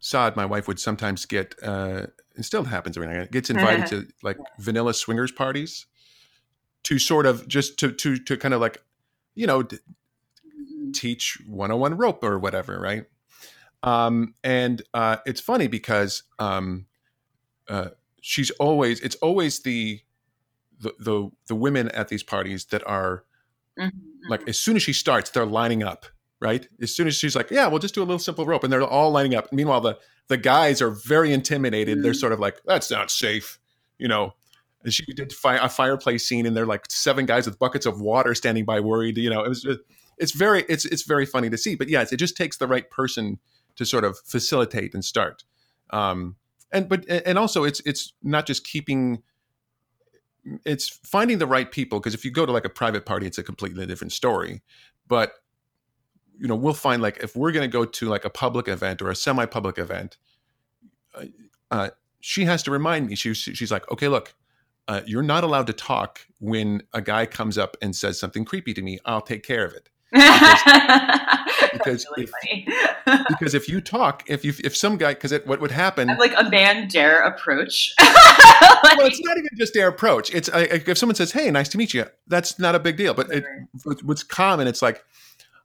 [0.00, 2.06] Saad, my wife would sometimes get, uh,
[2.36, 5.86] it still happens every now gets invited to like vanilla swingers parties
[6.84, 8.82] to sort of just to to to kind of like,
[9.34, 9.78] you know, d-
[10.92, 13.04] teach 101 rope or whatever, right?
[13.82, 16.86] Um, and uh, it's funny because um,
[17.68, 17.90] uh,
[18.20, 20.00] she's always it's always the,
[20.80, 23.24] the the the women at these parties that are
[23.78, 23.88] mm-hmm.
[24.28, 24.48] like mm-hmm.
[24.50, 26.06] as soon as she starts, they're lining up
[26.40, 26.66] right?
[26.80, 28.82] As soon as she's like, "Yeah, we'll just do a little simple rope," and they're
[28.82, 29.52] all lining up.
[29.52, 31.98] Meanwhile, the the guys are very intimidated.
[31.98, 32.02] Mm.
[32.02, 33.58] They're sort of like, "That's not safe,"
[33.98, 34.34] you know.
[34.84, 37.86] And she did fi- a fire play scene, and they're like seven guys with buckets
[37.86, 39.18] of water standing by, worried.
[39.18, 39.66] You know, it was
[40.18, 41.74] it's very it's it's very funny to see.
[41.74, 43.38] But yes, it just takes the right person
[43.76, 45.44] to sort of facilitate and start.
[45.90, 46.36] Um,
[46.72, 49.22] and but and also it's it's not just keeping
[50.64, 53.38] it's finding the right people because if you go to like a private party it's
[53.38, 54.62] a completely different story
[55.06, 55.32] but
[56.38, 59.02] you know we'll find like if we're going to go to like a public event
[59.02, 60.16] or a semi-public event
[61.14, 61.24] uh,
[61.70, 63.14] uh, she has to remind me.
[63.14, 64.34] She, she's like okay look
[64.88, 68.72] uh, you're not allowed to talk when a guy comes up and says something creepy
[68.72, 68.98] to me.
[69.04, 69.90] I'll take care of it.
[70.10, 70.62] Because,
[71.74, 75.70] because really if, because if you talk if you if some guy because what would
[75.70, 77.94] happen I'm like a man dare approach?
[78.00, 78.16] Like,
[78.96, 80.32] well it's not even just dare approach.
[80.32, 83.12] It's if someone says hey nice to meet you that's not a big deal.
[83.12, 83.44] But it,
[84.02, 85.04] what's common it's like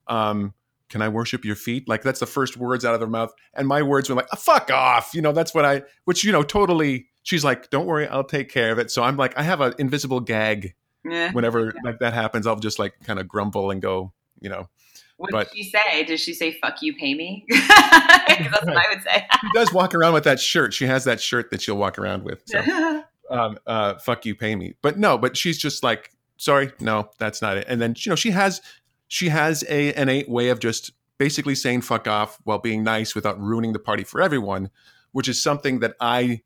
[0.08, 0.54] um,
[0.94, 1.90] can I worship your feet?
[1.90, 3.34] Like that's the first words out of their mouth.
[3.56, 5.16] And my words were like, oh, fuck off.
[5.16, 8.48] You know, that's what I, which, you know, totally, she's like, don't worry, I'll take
[8.48, 8.92] care of it.
[8.92, 10.76] So I'm like, I have an invisible gag.
[11.04, 11.32] Yeah.
[11.32, 11.82] Whenever yeah.
[11.84, 14.70] like that happens, I'll just like kind of grumble and go, you know.
[15.18, 16.04] What but, did she say?
[16.04, 17.46] Does she say "fuck you, pay me"?
[17.50, 19.26] that's what I would say.
[19.42, 20.74] she does walk around with that shirt.
[20.74, 22.42] She has that shirt that she'll walk around with.
[22.46, 22.60] So,
[23.30, 27.44] um, uh, "Fuck you, pay me." But no, but she's just like, "Sorry, no, that's
[27.44, 28.60] not it." And then you know she has
[29.08, 33.40] she has a innate way of just basically saying fuck off while being nice without
[33.40, 34.70] ruining the party for everyone,
[35.12, 36.42] which is something that I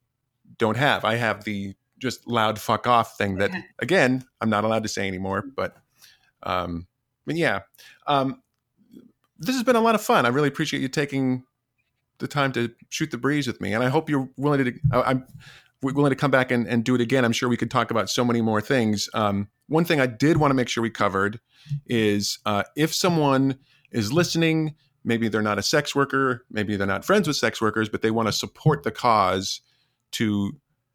[0.57, 1.05] don't have.
[1.05, 5.07] I have the just loud fuck off thing that again, I'm not allowed to say
[5.07, 5.77] anymore, but
[6.43, 6.87] Um,
[7.25, 7.61] but yeah,
[8.05, 8.41] um,
[9.37, 10.25] this has been a lot of fun.
[10.25, 11.43] I really appreciate you taking
[12.19, 14.73] the time to shoot the breeze with me, and I hope you're willing to.
[14.91, 15.27] I, am
[15.81, 17.23] willing to come back and, and do it again.
[17.23, 19.09] I'm sure we could talk about so many more things.
[19.13, 21.39] Um, one thing I did want to make sure we covered
[21.85, 23.57] is uh, if someone
[23.91, 27.89] is listening, maybe they're not a sex worker, maybe they're not friends with sex workers,
[27.89, 29.61] but they want to support the cause
[30.11, 30.53] to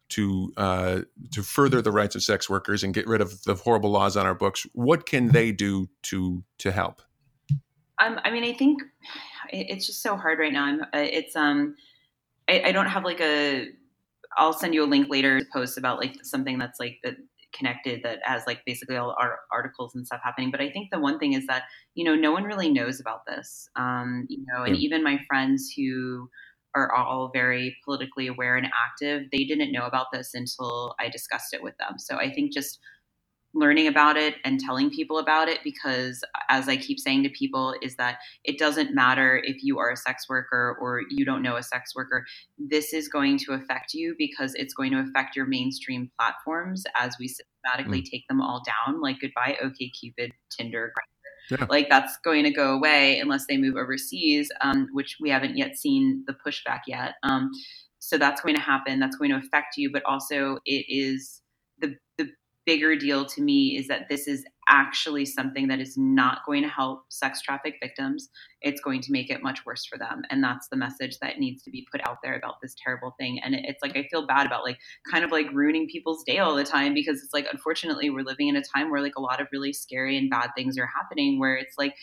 [0.09, 3.89] to uh, to further the rights of sex workers and get rid of the horrible
[3.89, 4.67] laws on our books.
[4.73, 7.01] What can they do to to help?
[7.99, 8.81] Um, I mean, I think
[9.49, 10.65] it's just so hard right now.
[10.65, 11.75] I'm, uh, it's um,
[12.47, 13.69] I, I don't have like a.
[14.37, 17.15] I'll send you a link later to post about like something that's like that
[17.53, 20.51] connected that has like basically all our articles and stuff happening.
[20.51, 21.63] But I think the one thing is that
[21.93, 23.69] you know no one really knows about this.
[23.75, 26.29] Um, you know, and even my friends who
[26.75, 31.53] are all very politically aware and active, they didn't know about this until I discussed
[31.53, 31.99] it with them.
[31.99, 32.79] So I think just
[33.53, 37.75] learning about it and telling people about it because as i keep saying to people
[37.81, 41.55] is that it doesn't matter if you are a sex worker or you don't know
[41.55, 42.25] a sex worker
[42.57, 47.15] this is going to affect you because it's going to affect your mainstream platforms as
[47.19, 48.09] we systematically mm.
[48.09, 50.91] take them all down like goodbye OkCupid tinder
[51.49, 51.65] yeah.
[51.69, 55.77] like that's going to go away unless they move overseas um, which we haven't yet
[55.77, 57.51] seen the pushback yet um,
[57.99, 61.41] so that's going to happen that's going to affect you but also it is
[61.79, 62.29] the the
[62.65, 66.69] bigger deal to me is that this is actually something that is not going to
[66.69, 68.29] help sex traffic victims.
[68.61, 70.21] It's going to make it much worse for them.
[70.29, 73.39] And that's the message that needs to be put out there about this terrible thing.
[73.43, 74.77] And it's like, I feel bad about like
[75.11, 78.47] kind of like ruining people's day all the time because it's like, unfortunately, we're living
[78.47, 81.39] in a time where like a lot of really scary and bad things are happening
[81.39, 81.95] where it's like,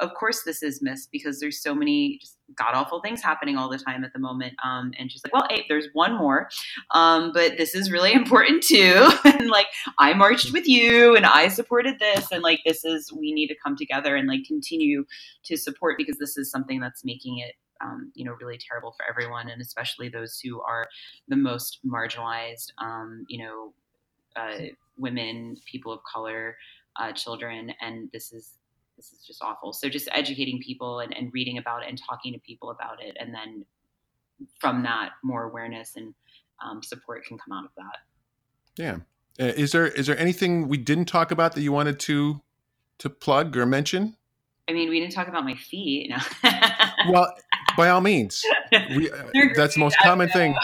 [0.00, 3.68] of course this is missed because there's so many just god awful things happening all
[3.68, 4.54] the time at the moment.
[4.64, 6.48] Um, and she's like, well, hey, there's one more,
[6.92, 9.10] um, but this is really important too.
[9.24, 9.66] and like,
[9.98, 13.56] I marched with you and I supported this, and like, this is we need to
[13.62, 15.04] come together and like continue
[15.44, 19.04] to support because this is something that's making it um, you know really terrible for
[19.08, 20.88] everyone and especially those who are
[21.28, 23.72] the most marginalized um, you know
[24.34, 24.64] uh,
[24.96, 26.56] women people of color
[26.96, 28.54] uh, children and this is
[28.98, 29.72] this is just awful.
[29.72, 33.16] So just educating people and, and reading about it and talking to people about it,
[33.18, 33.64] and then
[34.60, 36.12] from that, more awareness and
[36.62, 37.96] um, support can come out of that.
[38.76, 38.96] Yeah.
[39.40, 42.42] Uh, is there is there anything we didn't talk about that you wanted to
[42.98, 44.16] to plug or mention?
[44.68, 46.10] I mean, we didn't talk about my feet.
[46.10, 46.18] No.
[47.10, 47.32] well,
[47.76, 48.42] by all means,
[48.72, 49.22] we, uh,
[49.54, 50.54] that's the most common thing.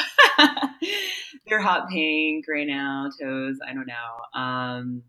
[1.46, 3.58] They're hot pink right now, toes.
[3.66, 4.40] I don't know.
[4.40, 5.02] Um,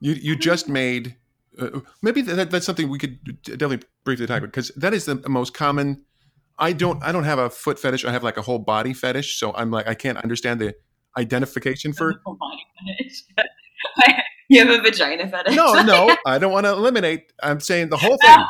[0.00, 1.16] you you just made
[1.58, 5.16] uh, maybe that, that's something we could definitely briefly talk about because that is the
[5.28, 6.02] most common.
[6.58, 8.04] I don't I don't have a foot fetish.
[8.04, 9.38] I have like a whole body fetish.
[9.38, 10.74] So I'm like I can't understand the
[11.16, 12.62] identification for whole body
[12.98, 13.22] fetish.
[14.48, 15.54] you have a vagina fetish.
[15.54, 17.32] no, no, I don't want to eliminate.
[17.42, 18.44] I'm saying the whole thing.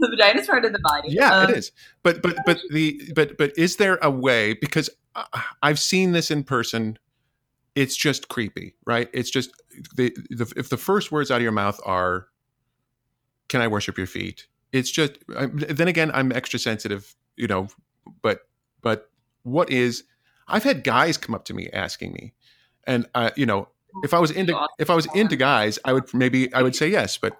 [0.00, 1.08] the vagina is part of the body.
[1.10, 1.72] Yeah, um, it is.
[2.02, 4.90] But but but the but but is there a way because
[5.62, 6.98] I've seen this in person
[7.74, 9.08] it's just creepy, right?
[9.12, 9.50] It's just
[9.94, 12.26] the, the, if the first words out of your mouth are,
[13.48, 15.12] "Can I worship your feet?" It's just.
[15.36, 17.68] I, then again, I'm extra sensitive, you know.
[18.22, 18.40] But
[18.82, 19.10] but
[19.42, 20.04] what is?
[20.48, 22.34] I've had guys come up to me asking me,
[22.84, 23.68] and uh, you know,
[24.02, 26.88] if I was into if I was into guys, I would maybe I would say
[26.88, 27.36] yes, but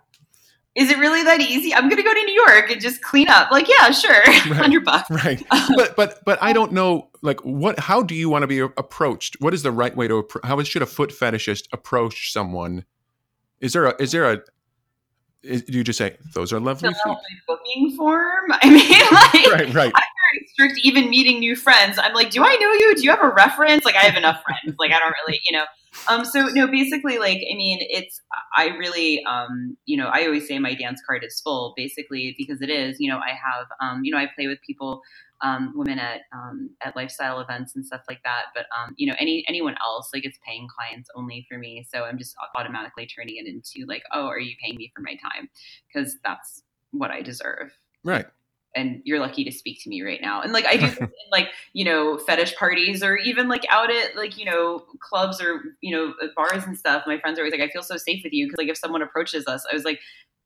[0.75, 1.75] is it really that easy?
[1.75, 3.51] I'm going to go to New York and just clean up.
[3.51, 4.23] Like, yeah, sure,
[4.55, 5.11] hundred right, bucks.
[5.11, 5.43] Right.
[5.77, 7.11] but but but I don't know.
[7.21, 7.79] Like, what?
[7.79, 9.37] How do you want to be approached?
[9.41, 10.27] What is the right way to?
[10.45, 12.85] How should a foot fetishist approach someone?
[13.61, 14.03] Is there a?
[14.03, 14.41] Is there a?
[15.43, 17.17] Is, do you just say those are lovely feet?
[17.47, 18.47] booking form.
[18.51, 19.93] I mean, like, right, right.
[19.95, 20.03] I'm
[20.33, 20.81] very strict.
[20.85, 22.95] Even meeting new friends, I'm like, do I know you?
[22.97, 23.85] Do you have a reference?
[23.85, 24.77] Like, I have enough friends.
[24.79, 25.65] Like, I don't really, you know.
[26.09, 28.21] Um, so no, basically, like, I mean, it's,
[28.57, 32.63] I really, um, you know, I always say my dance card is full, basically, because
[32.63, 35.03] it is, you know, I have, um, you know, I play with people,
[35.43, 38.47] um, women at, um, at lifestyle events and stuff like that.
[38.55, 41.87] But, um, you know, any, anyone else, like it's paying clients only for me.
[41.93, 45.17] So I'm just automatically turning it into like, oh, are you paying me for my
[45.17, 45.49] time?
[45.95, 46.63] Cause that's
[46.93, 47.73] what I deserve.
[48.05, 48.27] Right
[48.75, 50.41] and you're lucky to speak to me right now.
[50.41, 54.17] And like I do in like, you know, fetish parties or even like out at
[54.17, 57.05] like, you know, clubs or, you know, bars and stuff.
[57.07, 58.49] My friends are always like, I feel so safe with you.
[58.49, 60.01] Cause like if someone approaches us, I was like,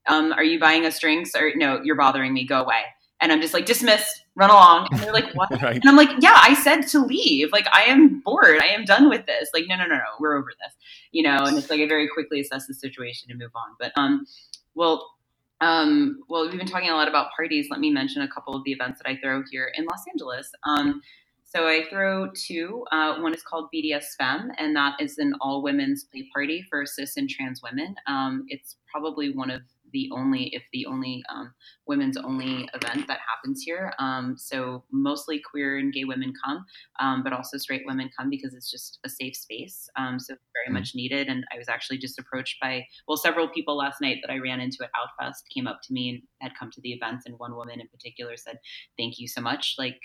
[0.09, 2.47] um, are you buying us drinks or no, you're bothering me.
[2.47, 2.83] Go away.
[3.21, 4.89] And I'm just like, dismissed, run along.
[4.93, 5.51] And they're like, what?
[5.63, 5.77] right.
[5.77, 7.51] And I'm like, yeah, I said to leave.
[7.51, 8.61] Like, I am bored.
[8.63, 9.49] I am done with this.
[9.55, 10.75] Like, no, no, no, no, we're over this,
[11.13, 11.39] you know?
[11.39, 13.75] And it's like, I very quickly assess the situation and move on.
[13.81, 14.27] But, um,
[14.75, 15.16] well,
[15.61, 17.69] um, well, we've been talking a lot about parties.
[17.71, 20.51] Let me mention a couple of the events that I throw here in Los Angeles.
[20.69, 21.01] Um,
[21.45, 22.85] So I throw two.
[22.91, 26.85] Uh, one is called BDS Femme, and that is an all women's play party for
[26.85, 27.95] cis and trans women.
[28.07, 29.63] Um, it's probably one of
[29.97, 31.55] the only, if the only, um,
[31.87, 33.95] women's only event that happens here.
[33.99, 36.59] Um, so mostly queer and gay women come,
[37.01, 39.89] um, but also straight women come because it's just a safe space.
[39.97, 40.75] Um, so very mm-hmm.
[40.75, 41.29] much needed.
[41.29, 44.61] And I was actually just approached by, well, several people last night that I ran
[44.61, 47.25] into at Outfest came up to me and had come to the events.
[47.27, 48.59] And one woman in particular said,
[48.99, 49.77] thank you so much.
[49.79, 50.01] Like,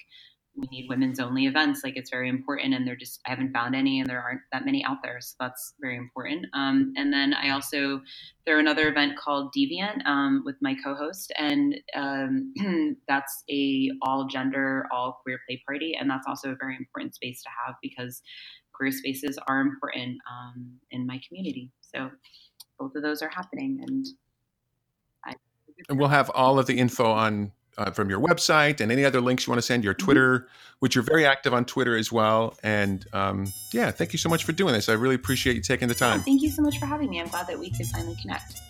[0.55, 1.81] we need women's only events.
[1.83, 4.65] Like it's very important, and they're just I haven't found any, and there aren't that
[4.65, 6.47] many out there, so that's very important.
[6.53, 8.01] Um, and then I also
[8.45, 12.53] throw another event called Deviant um, with my co-host, and um,
[13.07, 17.43] that's a all gender, all queer play party, and that's also a very important space
[17.43, 18.21] to have because
[18.73, 21.71] queer spaces are important um, in my community.
[21.81, 22.11] So
[22.79, 24.05] both of those are happening, and.
[25.25, 25.35] I-
[25.89, 29.21] and we'll have all of the info on uh, from your website and any other
[29.21, 30.05] links you want to send, your mm-hmm.
[30.05, 30.47] Twitter,
[30.79, 32.57] which you're very active on Twitter as well.
[32.63, 34.89] And um, yeah, thank you so much for doing this.
[34.89, 36.19] I really appreciate you taking the time.
[36.19, 37.19] Yeah, thank you so much for having me.
[37.19, 38.61] I'm glad that we could finally connect.